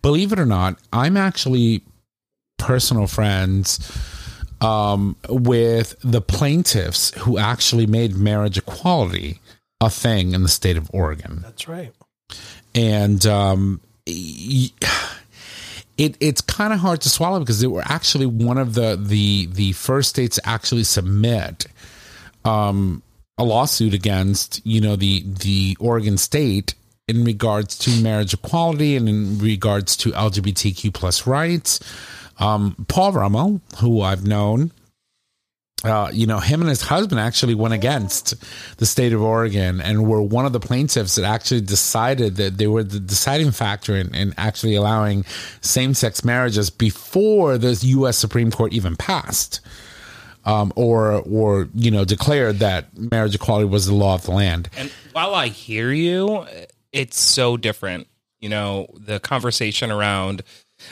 [0.01, 1.83] Believe it or not, I'm actually
[2.57, 3.79] personal friends
[4.61, 9.39] um, with the plaintiffs who actually made marriage equality
[9.81, 11.91] a thing in the state of Oregon That's right.
[12.75, 14.71] And um, it
[15.97, 19.71] it's kind of hard to swallow because they were actually one of the the the
[19.73, 21.65] first states to actually submit
[22.45, 23.01] um,
[23.37, 26.75] a lawsuit against you know the the Oregon state
[27.07, 31.79] in regards to marriage equality and in regards to LGBTQ plus rights.
[32.39, 34.71] Um, Paul Romo, who I've known
[35.83, 38.35] uh, you know, him and his husband actually went against
[38.77, 42.67] the state of Oregon and were one of the plaintiffs that actually decided that they
[42.67, 45.25] were the deciding factor in, in actually allowing
[45.59, 48.17] same sex marriages before the U.S.
[48.17, 49.59] Supreme Court even passed.
[50.45, 54.67] Um, or, or you know, declared that marriage equality was the law of the land.
[54.75, 56.45] And while I hear you,
[56.91, 58.07] it's so different.
[58.41, 60.43] You know, the conversation around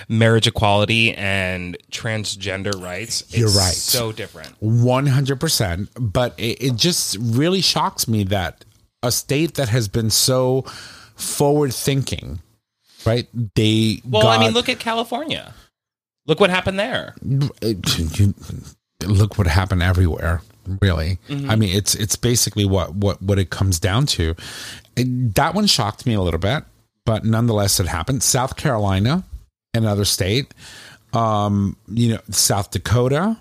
[0.10, 3.24] marriage equality and transgender rights.
[3.30, 3.74] You're it's right.
[3.74, 4.56] So different.
[4.60, 5.90] One hundred percent.
[6.00, 8.66] But it, it just really shocks me that
[9.04, 10.62] a state that has been so
[11.16, 12.40] forward thinking,
[13.06, 13.28] right?
[13.56, 15.54] They Well, got, I mean, look at California.
[16.28, 17.16] Look what happened there.
[17.22, 17.50] you-
[19.06, 20.42] look what happened everywhere.
[20.82, 21.50] Really, Mm-hmm.
[21.50, 24.36] I mean, it's it's basically what what what it comes down to.
[24.96, 26.64] That one shocked me a little bit,
[27.04, 28.22] but nonetheless, it happened.
[28.22, 29.24] South Carolina,
[29.74, 30.54] another state.
[31.14, 33.38] Um, you know, South Dakota,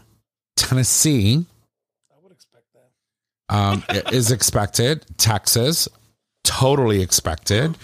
[0.57, 1.47] Tennessee.
[2.11, 3.55] I would expect that.
[3.55, 5.07] Um, is expected.
[5.19, 5.89] Texas,
[6.45, 7.77] totally expected.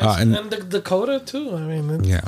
[0.00, 1.54] Uh, and and the Dakota too.
[1.56, 2.20] I mean, yeah,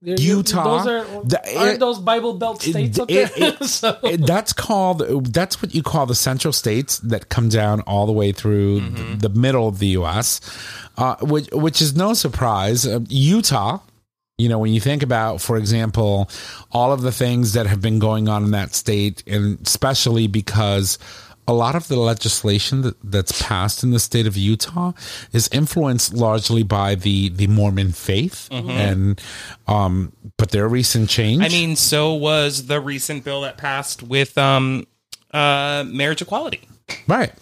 [0.00, 3.30] Utah, Those are the- aren't it- those Bible Belt states up there?
[3.36, 5.00] it- so it- that's called
[5.32, 9.28] that's what you call the central states that come down all the way through the,
[9.28, 10.40] the middle of the U.S.,
[10.96, 12.84] uh, which which is no surprise.
[12.86, 13.78] Uh, Utah,
[14.38, 16.30] you know, when you think about, for example,
[16.72, 20.98] all of the things that have been going on in that state, and especially because.
[21.50, 24.92] A lot of the legislation that, that's passed in the state of Utah
[25.32, 29.18] is influenced largely by the, the Mormon faith, and
[29.66, 31.42] um, but their recent change.
[31.42, 34.86] I mean, so was the recent bill that passed with um,
[35.32, 36.68] uh, marriage equality,
[37.06, 37.32] right?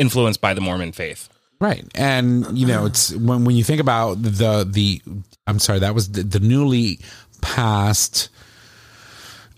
[0.00, 1.28] influenced by the Mormon faith.
[1.64, 1.86] Right.
[1.94, 3.24] And you know, it's uh-huh.
[3.24, 5.00] when when you think about the the
[5.46, 6.98] I'm sorry, that was the, the newly
[7.40, 8.28] passed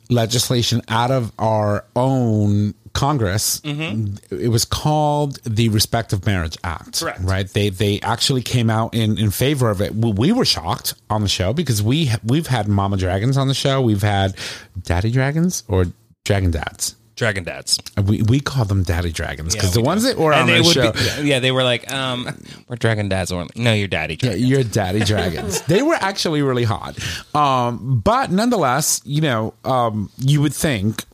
[0.09, 3.61] legislation out of our own Congress.
[3.63, 4.35] Mm-hmm.
[4.41, 7.01] It was called the Respect of Marriage Act.
[7.01, 7.21] Correct.
[7.23, 7.49] Right.
[7.49, 9.93] They they actually came out in in favor of it.
[9.93, 13.55] We, we were shocked on the show because we we've had Mama Dragons on the
[13.55, 13.83] show.
[13.83, 14.37] We've had
[14.81, 15.87] Daddy Dragons or
[16.25, 16.95] Dragon Dads.
[17.17, 17.79] Dragon dads.
[18.05, 20.75] We we call them Daddy Dragons because the ones that were on and the would
[20.75, 20.93] show.
[21.23, 22.29] be, yeah, they were like, um,
[22.69, 23.33] we're dragon dads.
[23.33, 24.19] Or no, you're daddy.
[24.23, 25.63] Yeah, your daddy dragons.
[25.63, 26.99] they were actually really hot.
[27.35, 31.05] Um, but nonetheless, you know, um, you would think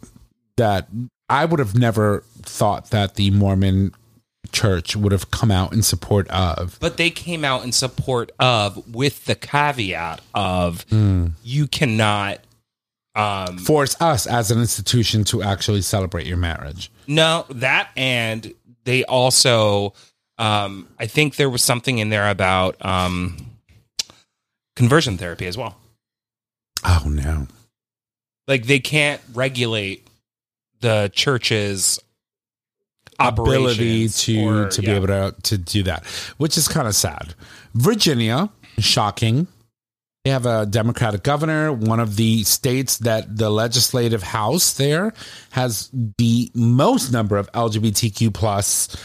[0.56, 0.88] that
[1.28, 3.94] I would have never thought that the Mormon
[4.50, 6.76] church would have come out in support of.
[6.80, 11.28] But they came out in support of, with the caveat of, Hmm.
[11.44, 12.40] you cannot.
[13.14, 16.90] Um, Force us as an institution to actually celebrate your marriage.
[17.06, 18.54] no, that and
[18.84, 19.92] they also,
[20.38, 23.36] um, I think there was something in there about um,
[24.76, 25.76] conversion therapy as well.
[26.84, 27.46] Oh no!
[28.48, 30.06] Like they can't regulate
[30.80, 32.00] the church's
[33.20, 36.04] Ability to or- to be able to to do that,
[36.38, 37.34] which is kind of sad.
[37.74, 38.48] Virginia,
[38.78, 39.46] shocking.
[40.24, 45.12] They have a Democratic governor, one of the states that the legislative house there
[45.50, 48.96] has the most number of LGBTQ plus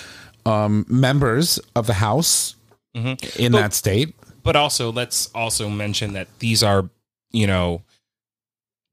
[0.45, 2.53] um, members of the house
[2.95, 3.41] Mm-hmm.
[3.43, 4.15] in that state.
[4.41, 6.89] but also let's also mention that these are
[7.31, 7.83] you know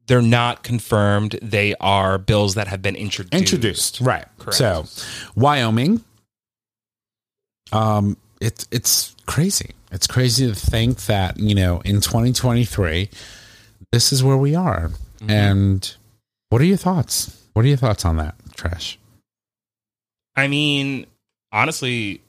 [0.07, 4.27] they're not confirmed they are bills that have been introduced Introduced, right?
[4.37, 4.57] Correct.
[4.59, 4.85] So,
[5.37, 6.05] Wyoming,
[7.73, 9.71] um, it's it's crazy.
[9.95, 13.09] It's crazy to think that you know in 2023,
[13.93, 14.91] this is where we are.
[15.21, 15.31] Mm-hmm.
[15.31, 15.95] And
[16.51, 17.41] what are your thoughts?
[17.55, 18.99] What are your thoughts on that, Trash?
[20.37, 21.07] i mean
[21.53, 22.21] honestly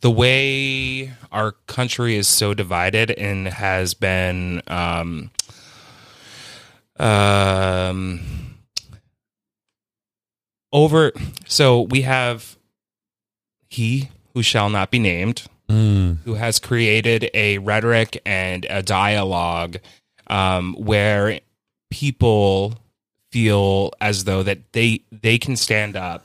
[0.00, 5.30] the way our country is so divided and has been um
[6.98, 8.20] um
[10.72, 11.12] over
[11.46, 12.56] so we have
[13.68, 19.76] he who shall not be named who has created a rhetoric and a dialogue
[20.28, 21.40] um, where
[21.90, 22.74] people
[23.32, 26.24] feel as though that they they can stand up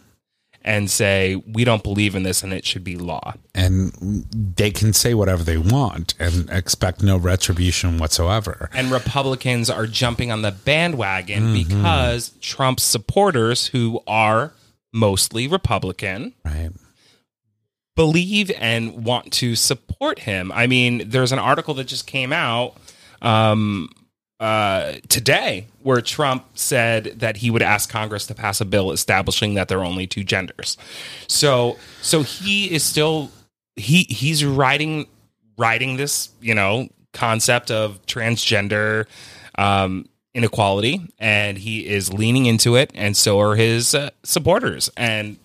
[0.64, 3.34] and say we don't believe in this and it should be law.
[3.56, 3.92] and
[4.32, 8.70] they can say whatever they want and expect no retribution whatsoever.
[8.74, 14.54] And Republicans are jumping on the bandwagon because Trump's supporters, who are
[14.94, 16.70] mostly Republican, Right.
[17.96, 20.52] Believe and want to support him.
[20.52, 22.78] I mean, there's an article that just came out
[23.22, 23.90] um,
[24.40, 29.54] uh, today where Trump said that he would ask Congress to pass a bill establishing
[29.54, 30.78] that there are only two genders.
[31.28, 33.30] So, so he is still
[33.76, 35.08] he he's riding
[35.58, 39.06] riding this you know concept of transgender
[39.58, 44.90] um, inequality, and he is leaning into it, and so are his uh, supporters.
[44.98, 45.38] And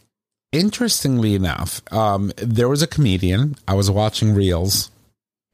[0.56, 3.56] Interestingly enough, um, there was a comedian.
[3.68, 4.90] I was watching Reels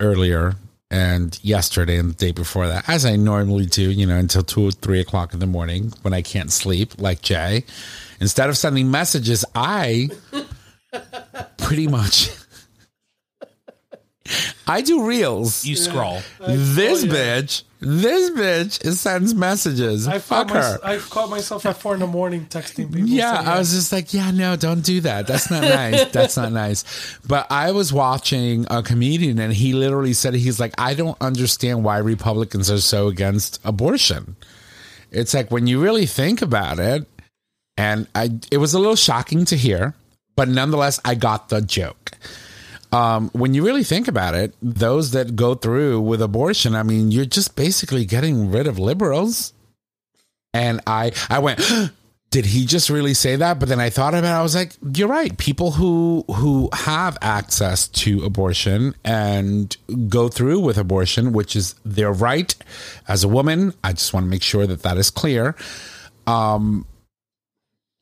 [0.00, 0.55] earlier
[0.90, 4.68] and yesterday and the day before that, as I normally do, you know, until two
[4.68, 7.64] or three o'clock in the morning when I can't sleep, like Jay.
[8.20, 10.11] Instead of sending messages, I
[11.57, 12.30] pretty much
[14.68, 15.64] I do reels.
[15.64, 16.20] you scroll.
[16.46, 17.12] this Oh, yeah.
[17.40, 20.09] bitch, this bitch sends messages.
[20.09, 20.78] I Fuck found her.
[20.83, 23.09] my, I've caught myself at four in the morning texting people.
[23.09, 25.26] Yeah, saying, I was just like, yeah, no, don't do that.
[25.26, 26.05] That's not nice.
[26.12, 26.85] That's not nice.
[27.26, 31.85] But I was watching a comedian and he literally said, he's like, I don't understand
[31.85, 34.37] why Republicans are so against abortion.
[35.11, 37.07] It's like when you really think about it,
[37.76, 39.95] and I, it was a little shocking to hear,
[40.37, 42.01] but nonetheless, I got the joke.
[42.93, 47.11] Um, when you really think about it, those that go through with abortion, I mean,
[47.11, 49.55] you're just basically getting rid of liberals.
[50.53, 51.61] And I, I went,
[52.30, 53.59] did he just really say that?
[53.59, 54.38] But then I thought about it.
[54.38, 55.36] I was like, you're right.
[55.38, 59.76] People who who have access to abortion and
[60.09, 62.55] go through with abortion, which is their right
[63.09, 63.74] as a woman.
[63.84, 65.55] I just want to make sure that that is clear.
[66.26, 66.86] Um,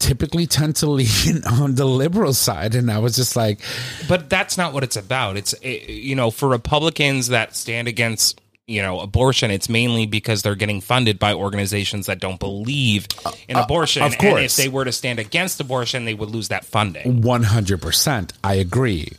[0.01, 3.61] typically tend to lean on the liberal side, and I was just like,
[4.09, 5.37] but that's not what it's about.
[5.37, 10.57] It's you know for Republicans that stand against you know abortion, it's mainly because they're
[10.57, 13.07] getting funded by organizations that don't believe
[13.49, 14.03] in abortion.
[14.03, 17.23] Uh, of and if they were to stand against abortion, they would lose that funding.
[17.23, 19.13] One hundred percent, I agree.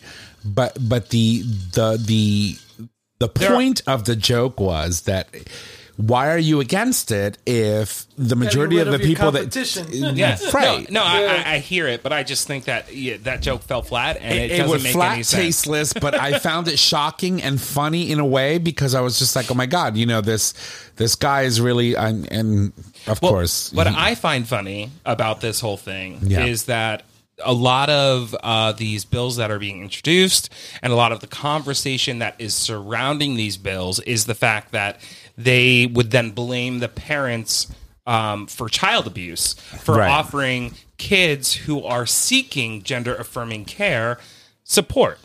[0.43, 2.57] But but the the the
[3.19, 5.29] the are- point of the joke was that
[6.08, 9.88] why are you against it if the majority of the of people that competition.
[9.91, 13.18] Yeah, right No, no I, I, I hear it, but I just think that yeah,
[13.24, 15.41] that joke fell flat, and it, it, doesn't was make flat any sense.
[15.43, 19.36] tasteless but i found it shocking and funny in a way because i was just
[19.36, 20.54] like oh my god you know this
[20.95, 22.74] this guy is really and, and
[23.08, 26.45] of Well, course what he- I find funny about this whole thing Yeah.
[26.45, 27.04] is that
[27.43, 31.28] a lot of uh, these bills that are being introduced and a lot of the
[31.28, 34.99] conversation that is surrounding these bills is the fact that
[35.38, 37.67] they would then blame the parents
[38.07, 40.09] um, for child abuse for Right.
[40.09, 44.17] offering kids who are seeking gender affirming care
[44.63, 45.19] support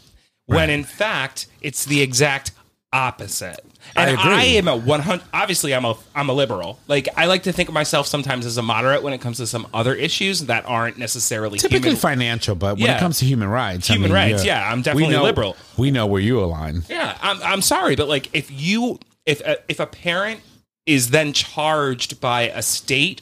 [0.47, 2.53] when in fact it's the exact
[2.93, 3.61] opposite
[3.95, 4.33] I and agree.
[4.33, 7.69] I am a 100 obviously I'm a I'm a liberal like I like to think
[7.69, 10.99] of myself sometimes as a moderate when it comes to some other issues that aren't
[10.99, 12.97] necessarily typically human financial but when Yeah.
[12.97, 15.57] it comes to human rights I Human mean, rights, yeah, I'm we definitely know- liberal.
[15.77, 19.59] we know where you align Yeah, I'm I'm sorry, but like if you if a,
[19.69, 20.41] if a parent
[20.87, 23.21] is then charged by a state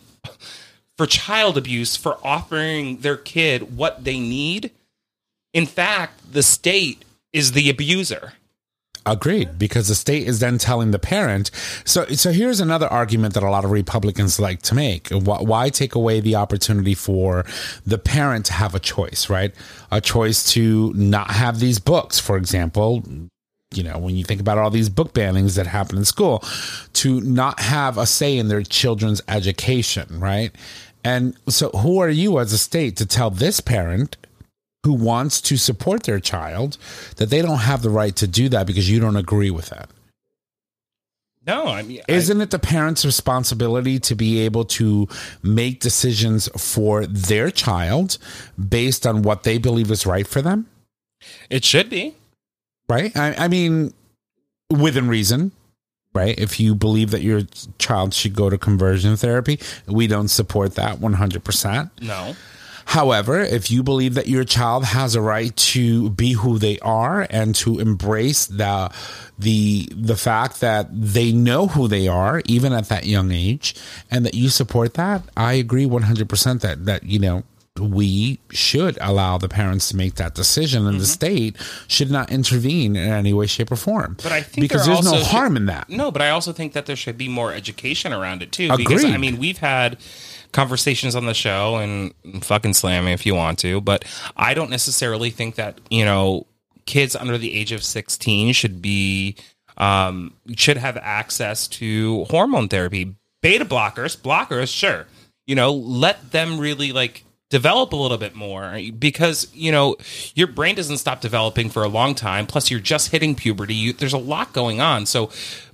[0.97, 4.71] for child abuse for offering their kid what they need,
[5.53, 8.35] in fact, the state is the abuser.
[9.07, 11.51] Agreed, because the state is then telling the parent.
[11.85, 15.69] So, so here's another argument that a lot of Republicans like to make: why, why
[15.69, 17.45] take away the opportunity for
[17.85, 19.55] the parent to have a choice, right?
[19.91, 23.03] A choice to not have these books, for example.
[23.77, 26.43] You know, when you think about all these book bannings that happen in school,
[26.95, 30.53] to not have a say in their children's education, right?
[31.05, 34.17] And so, who are you as a state to tell this parent
[34.85, 36.77] who wants to support their child
[37.17, 39.89] that they don't have the right to do that because you don't agree with that.
[41.47, 45.09] No, I mean, I- Isn't it the parent's responsibility to be able to
[45.43, 48.19] make decisions for their child
[48.69, 50.67] based on what they believe is right for them?
[51.49, 52.15] it should be.
[52.89, 53.17] Right?
[53.17, 53.95] I, I mean,
[54.71, 55.53] within reason,
[56.15, 56.39] right?
[56.39, 57.43] If you believe that your
[57.79, 61.91] child should go to conversion therapy, we don't support that 100%.
[62.01, 62.35] No.
[62.87, 67.27] However, if you believe that your child has a right to be who they are
[67.31, 68.93] and to embrace the
[69.39, 73.75] the the fact that they know who they are even at that young age
[74.11, 77.43] and that you support that, I agree 100% that that you know
[77.81, 81.57] we should allow the parents to make that decision and the state
[81.89, 84.17] should not intervene in any way shape or form.
[84.23, 85.89] But I think because there there's no should- harm in that.
[85.89, 88.77] No, but I also think that there should be more education around it too.
[88.77, 89.99] Because I mean, we've had
[90.53, 92.15] conversations on the show and
[92.45, 94.05] fucking slam me if you want to, but
[94.37, 96.47] I don't necessarily think that, you know,
[96.87, 99.35] kids under the age of 16 should be
[99.79, 103.17] um should have access to hormone therapy.
[103.43, 105.07] Beta blockers, blockers, sure.
[105.49, 107.25] You know, let them really like
[107.55, 109.95] develop a little bit more because you know
[110.35, 112.49] your brain doesn't stop developing for a long time.
[112.49, 113.77] Plus you're just hitting puberty.
[113.77, 115.07] You, there's a lot going on.
[115.07, 115.31] So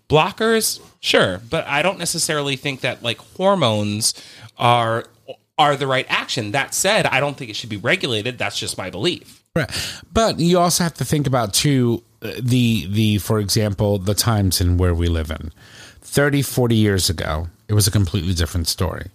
[0.06, 1.40] blockers sure.
[1.48, 4.12] But i don't necessarily think that like hormones
[4.58, 5.06] are
[5.56, 6.50] are the right action.
[6.50, 8.36] That said i don't think it should be regulated.
[8.36, 9.42] That's just my belief.
[9.56, 9.70] Right.
[10.12, 14.76] But you also have to think about too the the for example the times in
[14.76, 15.50] where we live in.
[16.02, 19.06] 30 40 years ago, it was a completely different story.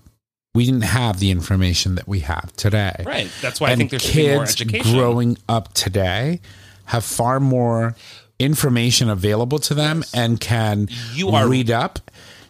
[0.56, 3.04] We didn't have the information that we have today.
[3.06, 3.30] Right.
[3.42, 4.94] That's why I And think there should be more kids education.
[4.94, 6.40] growing up today
[6.86, 7.96] have far more
[8.40, 11.52] information available to them and can You are- Mm-hmm.
[11.52, 12.00] read up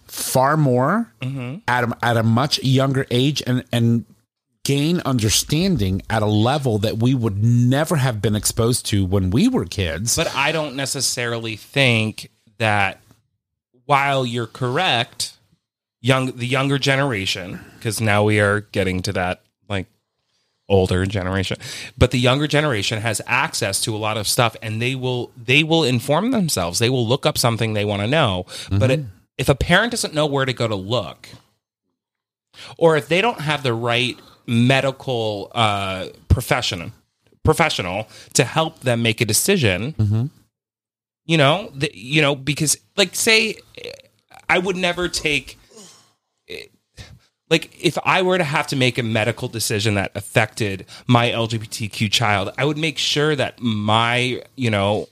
[0.07, 1.11] far more
[1.67, 4.05] at a, at a much younger age and and
[4.63, 9.47] gain understanding at a level that we would never have been exposed to when we
[9.47, 10.15] were kids.
[10.15, 12.99] But I don't necessarily think that
[13.85, 15.33] while you're correct,
[16.05, 19.87] young the younger generation, because now we are getting to that like
[20.69, 21.57] older generation,
[21.97, 25.63] but the younger generation has access to a lot of stuff and they will they
[25.63, 26.77] will inform themselves.
[26.77, 28.45] They will look up something they want to know.
[28.79, 28.99] But it,
[29.37, 31.27] if a parent doesn't know where to go to look,
[32.77, 36.91] or if they don't have the right medical uh, profession
[37.43, 39.95] professional to help them make a decision,
[41.25, 43.55] you know, the, you know, because like say,
[44.47, 45.57] I would never take.
[47.49, 52.11] Like if I were to have to make a medical decision that affected my LGBTQ
[52.11, 55.07] child, I would make sure that my, you know,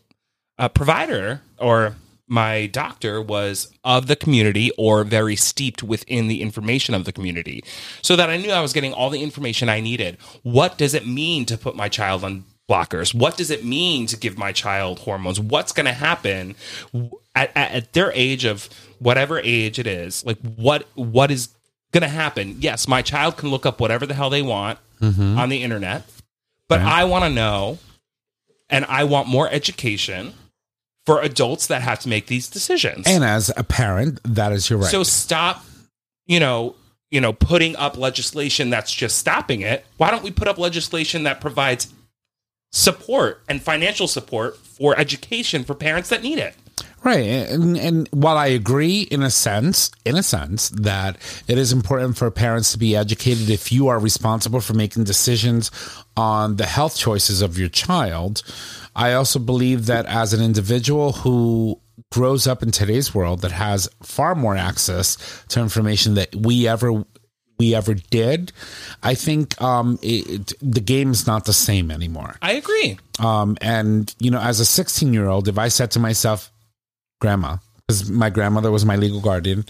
[0.58, 1.96] uh, provider or
[2.28, 7.64] my doctor was of the community or very steeped within the information of the community
[8.02, 10.18] so that I knew I was getting all the information I needed.
[10.42, 13.14] What does it mean to put my child on blockers?
[13.14, 15.40] What does it mean to give my child hormones?
[15.40, 16.56] What's going to happen
[17.36, 18.70] at, at, at their age of
[19.04, 20.26] whatever age it is?
[20.26, 21.50] Like what what is
[21.92, 22.58] going to happen?
[22.60, 25.38] Yes, my child can look up whatever the hell they want mm-hmm.
[25.38, 26.10] on the internet,
[26.68, 27.78] but I want to know
[28.70, 30.34] and I want more education
[31.06, 33.06] for adults that have to make these decisions.
[33.08, 34.90] and as a parent, that is your right.
[34.90, 35.64] So stop,
[36.26, 36.76] you know,
[37.12, 39.86] you know, putting up legislation that's just stopping it.
[39.98, 41.94] Why don't we put up legislation that provides
[42.72, 46.56] support and financial support for education for parents that need it?
[47.04, 47.26] Right.
[47.26, 51.18] And, and while I agree in a sense, in a sense, that
[51.50, 55.70] it is important for parents to be educated if you are responsible for making decisions
[56.16, 58.42] on the health choices of your child,
[58.96, 61.80] I also believe that as an individual who
[62.12, 67.04] grows up in today's world that has far more access to information that we ever
[67.60, 68.52] we ever did,
[69.04, 72.36] I think um, it, the game is not the same anymore.
[72.42, 72.98] I agree.
[73.20, 76.52] Um, and you know, as a 16 year old, if I said to myself,
[77.24, 77.56] "Grandma,"
[77.88, 79.64] because my grandmother was my legal guardian,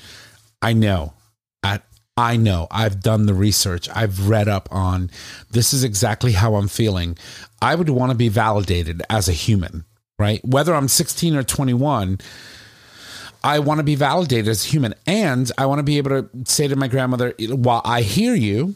[0.59, 1.13] I know,
[1.61, 1.81] I,
[2.17, 5.11] I know, I've done the research, I've read up on
[5.51, 7.15] this is exactly how I'm feeling.
[7.61, 9.85] I would want to be validated as a human,
[10.17, 10.43] right?
[10.43, 12.19] Whether I'm 16 or 21.
[13.45, 16.29] I want to be validated as a human, and I want to be able to
[16.45, 18.75] say to my grandmother, "While I hear you,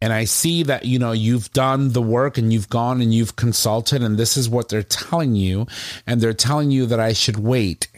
[0.00, 3.36] and I see that you know you've done the work and you've gone and you've
[3.36, 5.66] consulted and this is what they're telling you.
[6.06, 7.88] And they're telling you that I should wait.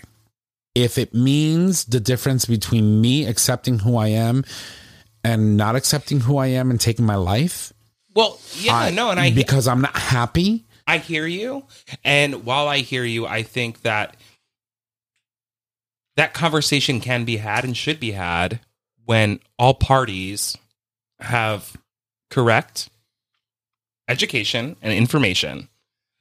[0.74, 4.44] If it means the difference between me accepting who I am
[5.24, 7.72] and not accepting who I am and taking my life
[8.14, 10.64] Well, yeah, I- no, and I because I'm not happy.
[10.86, 11.64] I hear you.
[12.04, 14.16] And while I hear you, I think that
[16.16, 18.60] that conversation can be had and should be had
[19.04, 20.56] when all parties
[21.20, 21.76] have
[22.30, 22.88] correct
[24.08, 25.68] education and information.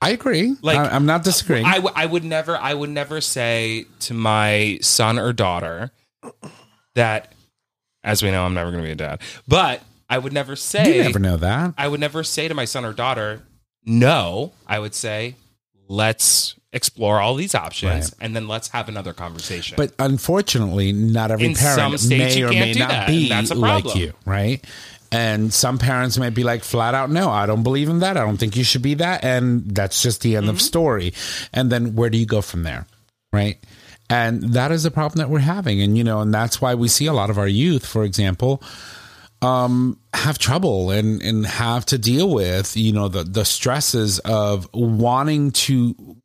[0.01, 3.19] I agree Like, I, I'm not disagreeing I, w- I would never I would never
[3.19, 5.91] say to my son or daughter
[6.95, 7.33] that
[8.03, 9.21] as we know I'm never going to be a dad.
[9.47, 12.63] But I would never say you never know that I would never say to my
[12.65, 13.41] son or daughter,
[13.83, 14.53] no.
[14.65, 15.35] I would say,
[15.89, 18.13] let's explore all these options Right.
[18.21, 19.75] and then let's have another conversation.
[19.75, 24.63] But unfortunately, not every In parent may or may not that, be like you, right?
[25.11, 28.15] And some parents might be like flat out, no, I don't believe in that.
[28.15, 29.23] I don't think you should be that.
[29.23, 30.55] And that's just the end Mm-hmm.
[30.55, 31.13] of story.
[31.51, 32.85] And then where do you go from there?
[33.33, 33.57] Right.
[34.09, 35.81] And that is the problem that we're having.
[35.81, 38.61] And, you know, and that's why we see a lot of our youth, for example,
[39.41, 44.67] um, have trouble and, and have to deal with, you know, the, the stresses of
[44.73, 46.17] wanting to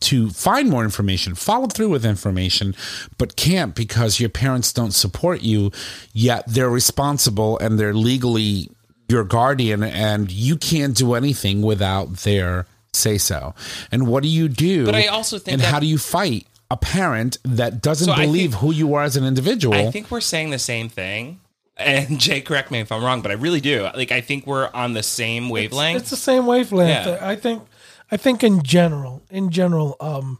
[0.00, 2.74] to find more information, follow through with information,
[3.18, 5.70] but can't because your parents don't support you,
[6.12, 8.70] yet they're responsible and they're legally
[9.08, 13.54] your guardian and you can't do anything without their say so.
[13.92, 14.84] And what do you do?
[14.84, 18.16] But I also think and that- how do you fight a parent that doesn't So
[18.16, 19.74] believe think- who you are as an individual?
[19.74, 21.40] I think we're saying the same thing.
[21.76, 23.82] And Jay, correct me if I'm wrong, but I really do.
[23.94, 26.00] Like, I think we're on the same wavelength.
[26.00, 27.06] It's the same wavelength.
[27.06, 27.18] Yeah.
[27.20, 27.62] I think.
[28.10, 30.38] I think in general, in general, um,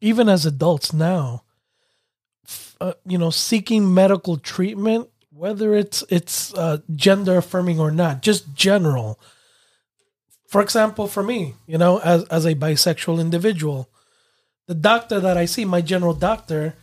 [0.00, 1.42] even as adults now,
[2.80, 8.54] uh, you know, seeking medical treatment, whether it's it's uh, gender affirming or not, just
[8.54, 9.18] general.
[10.48, 13.88] For example, for me, you know, as as a bisexual individual,
[14.66, 16.74] the doctor that I see, my general doctor,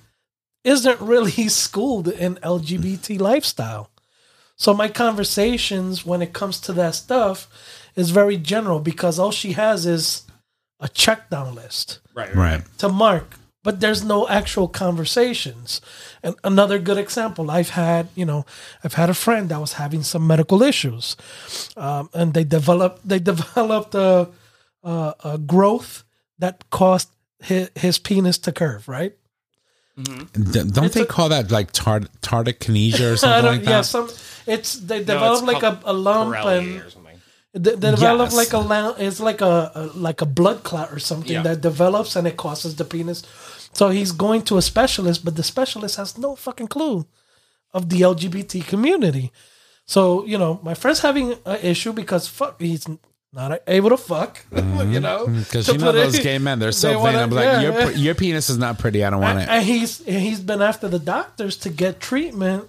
[0.64, 3.90] isn't really schooled in LGBT lifestyle.
[4.56, 7.48] So my conversations when it comes to that stuff
[8.00, 10.24] is very general because all she has is
[10.80, 12.62] a check down list right, right.
[12.78, 15.82] to mark, but there's no actual conversations.
[16.24, 18.46] And another good example, I've had, you know,
[18.84, 21.16] I've had a friend that was having some medical issues,
[21.78, 24.30] um, and they developed they developed a,
[24.84, 26.04] a, a growth
[26.40, 27.10] that caused
[27.44, 29.14] his, his penis to curve, right?
[30.02, 33.70] D- don't It's they a- call that like tardic tardikinesia or something like that?
[33.70, 34.08] yeah, some
[34.48, 36.99] it's they No, develop it's like a, a lump and or something.
[37.64, 38.36] They, they develop Yes.
[38.42, 41.44] like a la- it's like a, a like a blood clot or something Yeah.
[41.48, 43.24] that develops and it causes the penis.
[43.74, 47.06] So he's going to a specialist, but the specialist has no fucking clue
[47.74, 49.32] of the LGBT community.
[49.86, 50.00] So
[50.32, 52.86] you know, my friend's having an issue because fuck, he's
[53.32, 54.32] not able to fuck.
[54.96, 55.72] you know, Because Mm-hmm.
[55.74, 57.16] you know put it- those gay men, they're so they vain.
[57.24, 57.90] I'm like, yeah, your, yeah.
[58.06, 59.04] your penis is not pretty.
[59.06, 59.54] I don't want and, it.
[59.54, 62.62] and he's and he's been after the doctors to get treatment,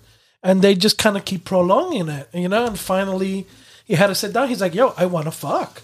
[0.43, 2.67] and they just kind of keep prolonging it, you know.
[2.67, 3.47] And finally,
[3.91, 4.47] he had to sit down.
[4.47, 5.83] He's like, "Yo, I want to fuck.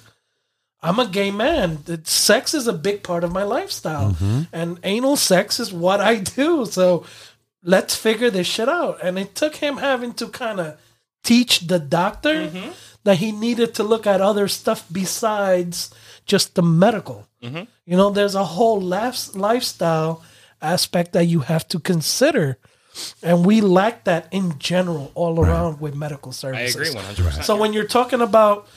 [0.81, 1.83] I'm a gay man.
[2.05, 4.43] Sex is a big part of my lifestyle, mm-hmm.
[4.53, 6.67] and anal sex is what I do.
[6.67, 7.05] So
[7.65, 10.79] let's figure this shit out." And it took him having to kind of
[11.25, 12.71] teach the doctor mm-hmm.
[13.03, 15.91] that he needed to look at other stuff besides
[16.27, 17.27] just the medical.
[17.43, 17.65] Mm-hmm.
[17.87, 20.23] You know, there's a whole lifestyle
[20.63, 22.59] aspect that you have to consider.
[23.23, 26.97] And we lack that in general all around with medical services.
[26.97, 27.45] I agree 100%.
[27.45, 28.69] So when you're talking about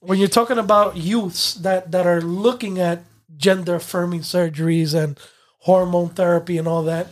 [0.00, 3.02] when you're talking about youths that that are looking at
[3.36, 5.18] gender affirming surgeries and
[5.60, 7.08] hormone therapy and all that,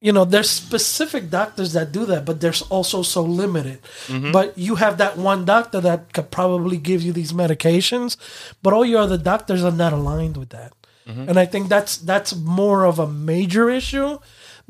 [0.00, 3.82] you know, there's specific doctors that do that, but there's also so limited.
[4.06, 4.32] Mm-hmm.
[4.32, 8.16] But you have that one doctor that could probably give you these medications,
[8.62, 10.72] but all your other doctors are not aligned with that.
[11.06, 11.28] Mm-hmm.
[11.28, 14.18] And I think that's that's more of a major issue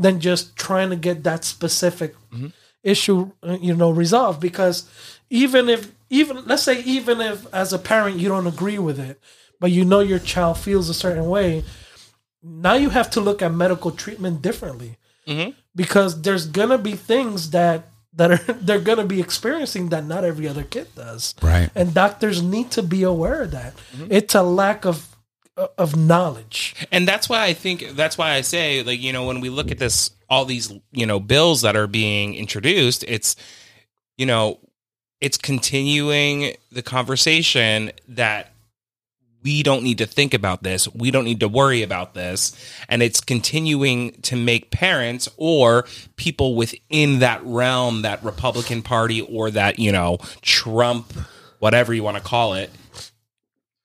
[0.01, 2.15] than just trying to get that specific
[2.83, 4.41] issue uh, you know resolved.
[4.41, 4.89] Because
[5.29, 9.21] even if even let's say even if as a parent you don't agree with it
[9.61, 11.63] but you know your child feels a certain way
[12.43, 14.97] now you have to look at medical treatment differently.
[15.77, 17.85] Because there's gonna be things that
[18.15, 21.35] that are they're gonna be experiencing that not every other kid does.
[21.43, 21.71] Right.
[21.75, 23.75] and doctors need to be aware of that.
[24.09, 25.10] It's a lack of
[25.77, 26.75] of knowledge.
[26.91, 29.71] And that's why I think that's why I say like you know when we look
[29.71, 33.37] at this all these you know bills that are being introduced it's
[34.17, 34.59] you know
[35.21, 38.53] it's continuing the conversation that
[39.43, 42.55] we don't need to think about this we don't need to worry about this
[42.89, 45.85] and it's continuing to make parents or
[46.17, 51.13] people within that realm that Republican party or that you know Trump
[51.59, 52.71] whatever you want to call it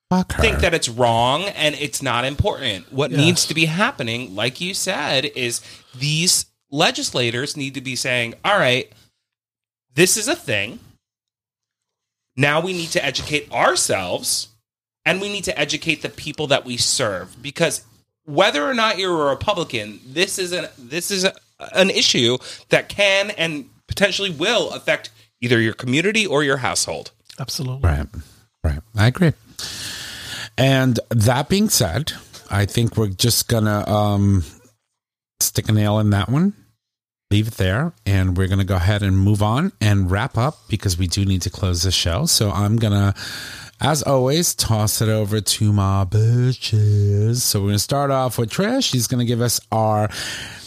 [0.09, 0.41] Fuck her.
[0.41, 2.91] think that it's wrong and it's not important.
[2.93, 3.19] What Yes.
[3.19, 5.61] needs to be happening, like you said, is
[5.95, 8.91] these legislators need to be saying, all right,
[9.93, 10.79] this is a thing.
[12.35, 14.49] Now we need to educate ourselves
[15.05, 17.83] and we need to educate the people that we serve because
[18.25, 21.33] whether or not you're a Republican, this is an this is a,
[21.73, 22.37] an issue
[22.69, 27.11] that can and potentially will affect either your community or your household.
[27.39, 28.07] absolutely Right.
[28.63, 28.79] Right.
[28.95, 29.33] I agree.
[30.57, 32.13] And that being said,
[32.49, 34.43] I think we're just gonna um
[35.39, 36.53] stick a nail in that one,
[37.31, 40.97] leave it there, and we're gonna go ahead and move on and wrap up because
[40.97, 42.25] we do need to close the show.
[42.25, 43.13] So I'm gonna
[43.81, 47.41] as always, toss it over to my bitches.
[47.41, 48.89] So we're gonna start off with Trish.
[48.89, 50.09] She's gonna give us our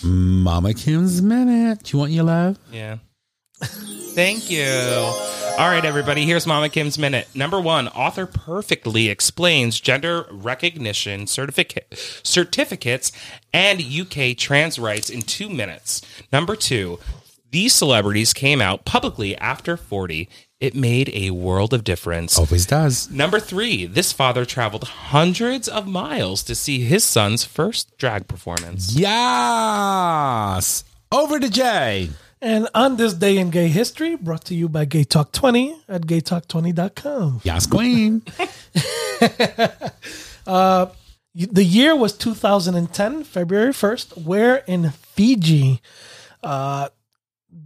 [0.05, 1.85] Mama Kim's minute.
[1.85, 2.59] Do you want your love?
[2.71, 2.99] Yeah.
[3.61, 4.65] Thank you.
[5.59, 7.29] All right, everybody, here's Mama Kim's Minute.
[7.35, 11.93] Number one, author perfectly explains gender recognition certificate,
[12.23, 13.11] certificates
[13.53, 16.01] and UK trans rights in two minutes.
[16.33, 17.01] Number two,
[17.51, 20.29] these celebrities came out publicly after 40
[20.61, 22.39] It made a world of difference.
[22.39, 23.09] Always does.
[23.11, 28.95] Number three, this father traveled hundreds of miles to see his son's first drag performance.
[28.97, 30.85] Yes.
[31.11, 32.11] Over to Jay.
[32.41, 36.03] And on this day in gay history, brought to you by Gay Talk 20 at
[36.03, 37.41] gaytalk20.com.
[37.45, 38.23] Yes, Queen.
[41.35, 45.81] The year was 2010, February 1st, where in Fiji,
[46.43, 46.89] uh,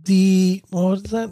[0.04, 1.30] the, what was that?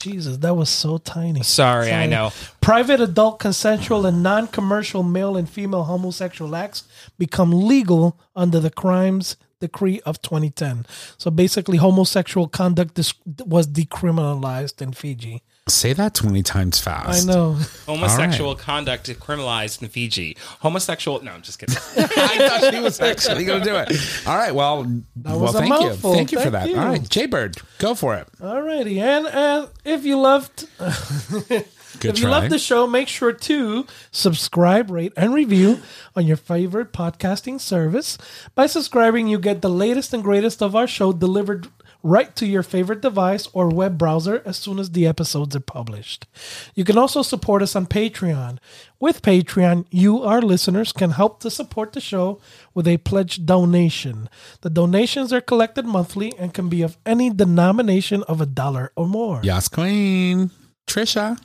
[0.00, 1.42] Jesus, that was so tiny.
[1.42, 2.32] Sorry, I know.
[2.62, 6.84] Private, adult, consensual, and non commercial male and female homosexual acts
[7.18, 10.86] become legal under the Crimes Decree of 2010.
[11.16, 15.42] So basically, homosexual conduct dis- was decriminalized in Fiji.
[15.68, 17.28] Say that 20 times fast.
[17.28, 17.58] I know.
[17.86, 20.36] Homosexual conduct criminalized in Fiji.
[20.60, 21.22] Homosexual.
[21.22, 21.76] No, I'm just kidding.
[21.96, 24.26] I thought she was actually going to do it.
[24.26, 24.54] All right.
[24.54, 24.86] Well,
[25.22, 25.92] well was a thank you.
[25.94, 26.68] Thank you for that.
[26.68, 26.78] you.
[26.78, 27.06] All right.
[27.06, 28.28] Jaybird, go for it.
[28.40, 30.66] Alrighty, and uh, if you loved,
[32.00, 35.80] Good if you love the show, make sure to subscribe, rate, and review
[36.14, 38.18] on your favorite podcasting service.
[38.54, 41.68] By subscribing, you get the latest and greatest of our show delivered
[42.02, 46.26] right to your favorite device or web browser as soon as the episodes are published.
[46.74, 48.58] You can also support us on Patreon.
[49.00, 52.40] With Patreon, you, our listeners, can help to support the show
[52.74, 54.28] with a pledged donation.
[54.60, 59.06] The donations are collected monthly and can be of any denomination of a dollar or
[59.06, 59.40] more.
[59.42, 60.50] Yes, Queen.
[60.86, 61.38] Trisha.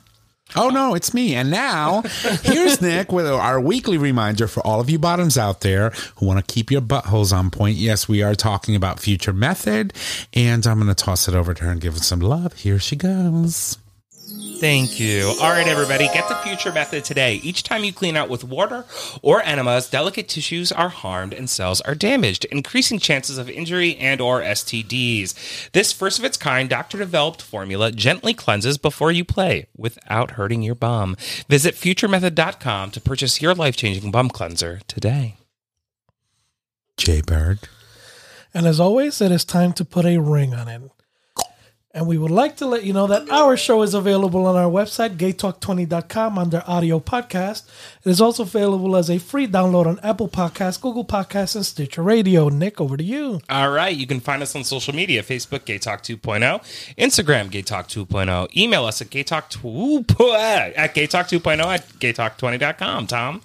[0.56, 1.34] Oh no, it's me.
[1.34, 2.02] And now
[2.42, 6.46] here's Nick with our weekly reminder for all of you bottoms out there who want
[6.46, 7.76] to keep your buttholes on point.
[7.76, 9.92] Yes, we are talking about future method,
[10.32, 12.52] and I'm going to toss it over to her and give it some love.
[12.54, 13.78] Here she goes.
[14.60, 15.34] Thank you.
[15.40, 17.36] All right, everybody, get the future method today.
[17.42, 18.84] Each time you clean out with water
[19.20, 24.20] or enemas, delicate tissues are harmed and cells are damaged, increasing chances of injury and
[24.20, 25.70] or STDs.
[25.72, 30.74] This first of its kind doctor-developed formula gently cleanses before you play without hurting your
[30.74, 31.16] bum.
[31.48, 35.36] Visit futuremethod.com to purchase your life-changing bum cleanser today.
[36.96, 37.68] Jaybird.
[38.54, 40.82] And as always, it is time to put a ring on it.
[41.94, 44.68] And we would like to let you know that our show is available on our
[44.68, 47.68] website, gaytalk20.com, under audio podcast.
[48.04, 52.02] It is also available as a free download on Apple Podcasts, Google Podcasts, and Stitcher
[52.02, 52.48] Radio.
[52.48, 53.40] Nick, over to you.
[53.48, 56.40] All right, you can find us on social media Facebook, Gay Talk 2.0,
[56.98, 59.98] Instagram, Gay Talk 2.0, email us at gaytalk 2
[60.34, 63.06] at gaytalk 2.0 at gaytalk20.com.
[63.06, 63.40] Tom,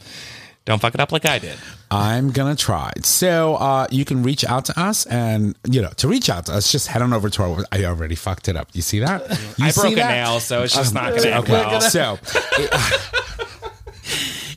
[0.65, 1.57] don't fuck it up like I did.
[1.91, 2.91] I'm gonna try.
[3.03, 6.53] So uh, you can reach out to us, and you know to reach out to
[6.53, 7.63] us, just head on over to our.
[7.71, 8.69] I already fucked it up.
[8.73, 9.27] You see that?
[9.57, 10.11] You I broke a that?
[10.11, 11.81] nail, so it's just not going to end Okay, well.
[11.81, 12.19] so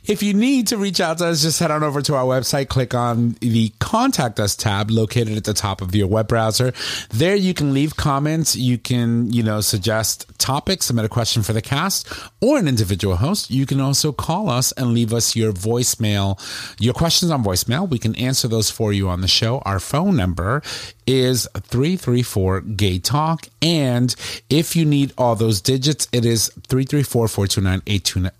[0.05, 2.67] if you need to reach out to us, just head on over to our website,
[2.67, 6.73] click on the Contact Us tab located at the top of your web browser.
[7.09, 11.53] There you can leave comments, you can, you know, suggest topics, submit a question for
[11.53, 13.49] the cast or an individual host.
[13.49, 16.37] You can also call us and leave us your voicemail,
[16.79, 17.89] your questions on voicemail.
[17.89, 19.59] We can answer those for you on the show.
[19.59, 20.61] Our phone number
[21.07, 23.47] is 334 Gay Talk.
[23.61, 24.13] And
[24.49, 27.81] if you need all those digits, it is 334 429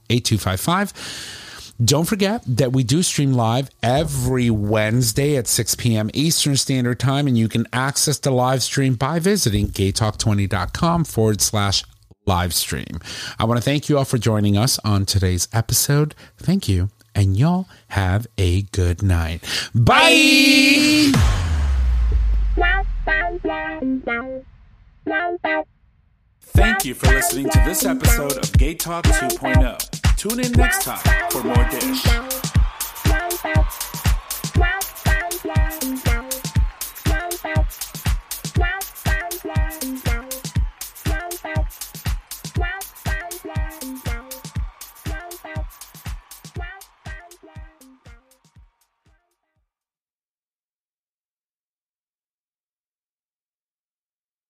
[0.10, 1.40] 8255.
[1.84, 6.10] Don't forget that we do stream live every Wednesday at 6 p.m.
[6.14, 11.84] Eastern Standard Time, and you can access the live stream by visiting gaytalk20.com forward slash
[12.26, 13.00] live stream.
[13.40, 16.14] I want to thank you all for joining us on today's episode.
[16.38, 19.44] Thank you, and y'all have a good night.
[19.74, 21.12] Bye.
[26.42, 30.03] Thank you for listening to this episode of Gay Talk 2.0.
[30.24, 32.02] Tune in next time for more dish.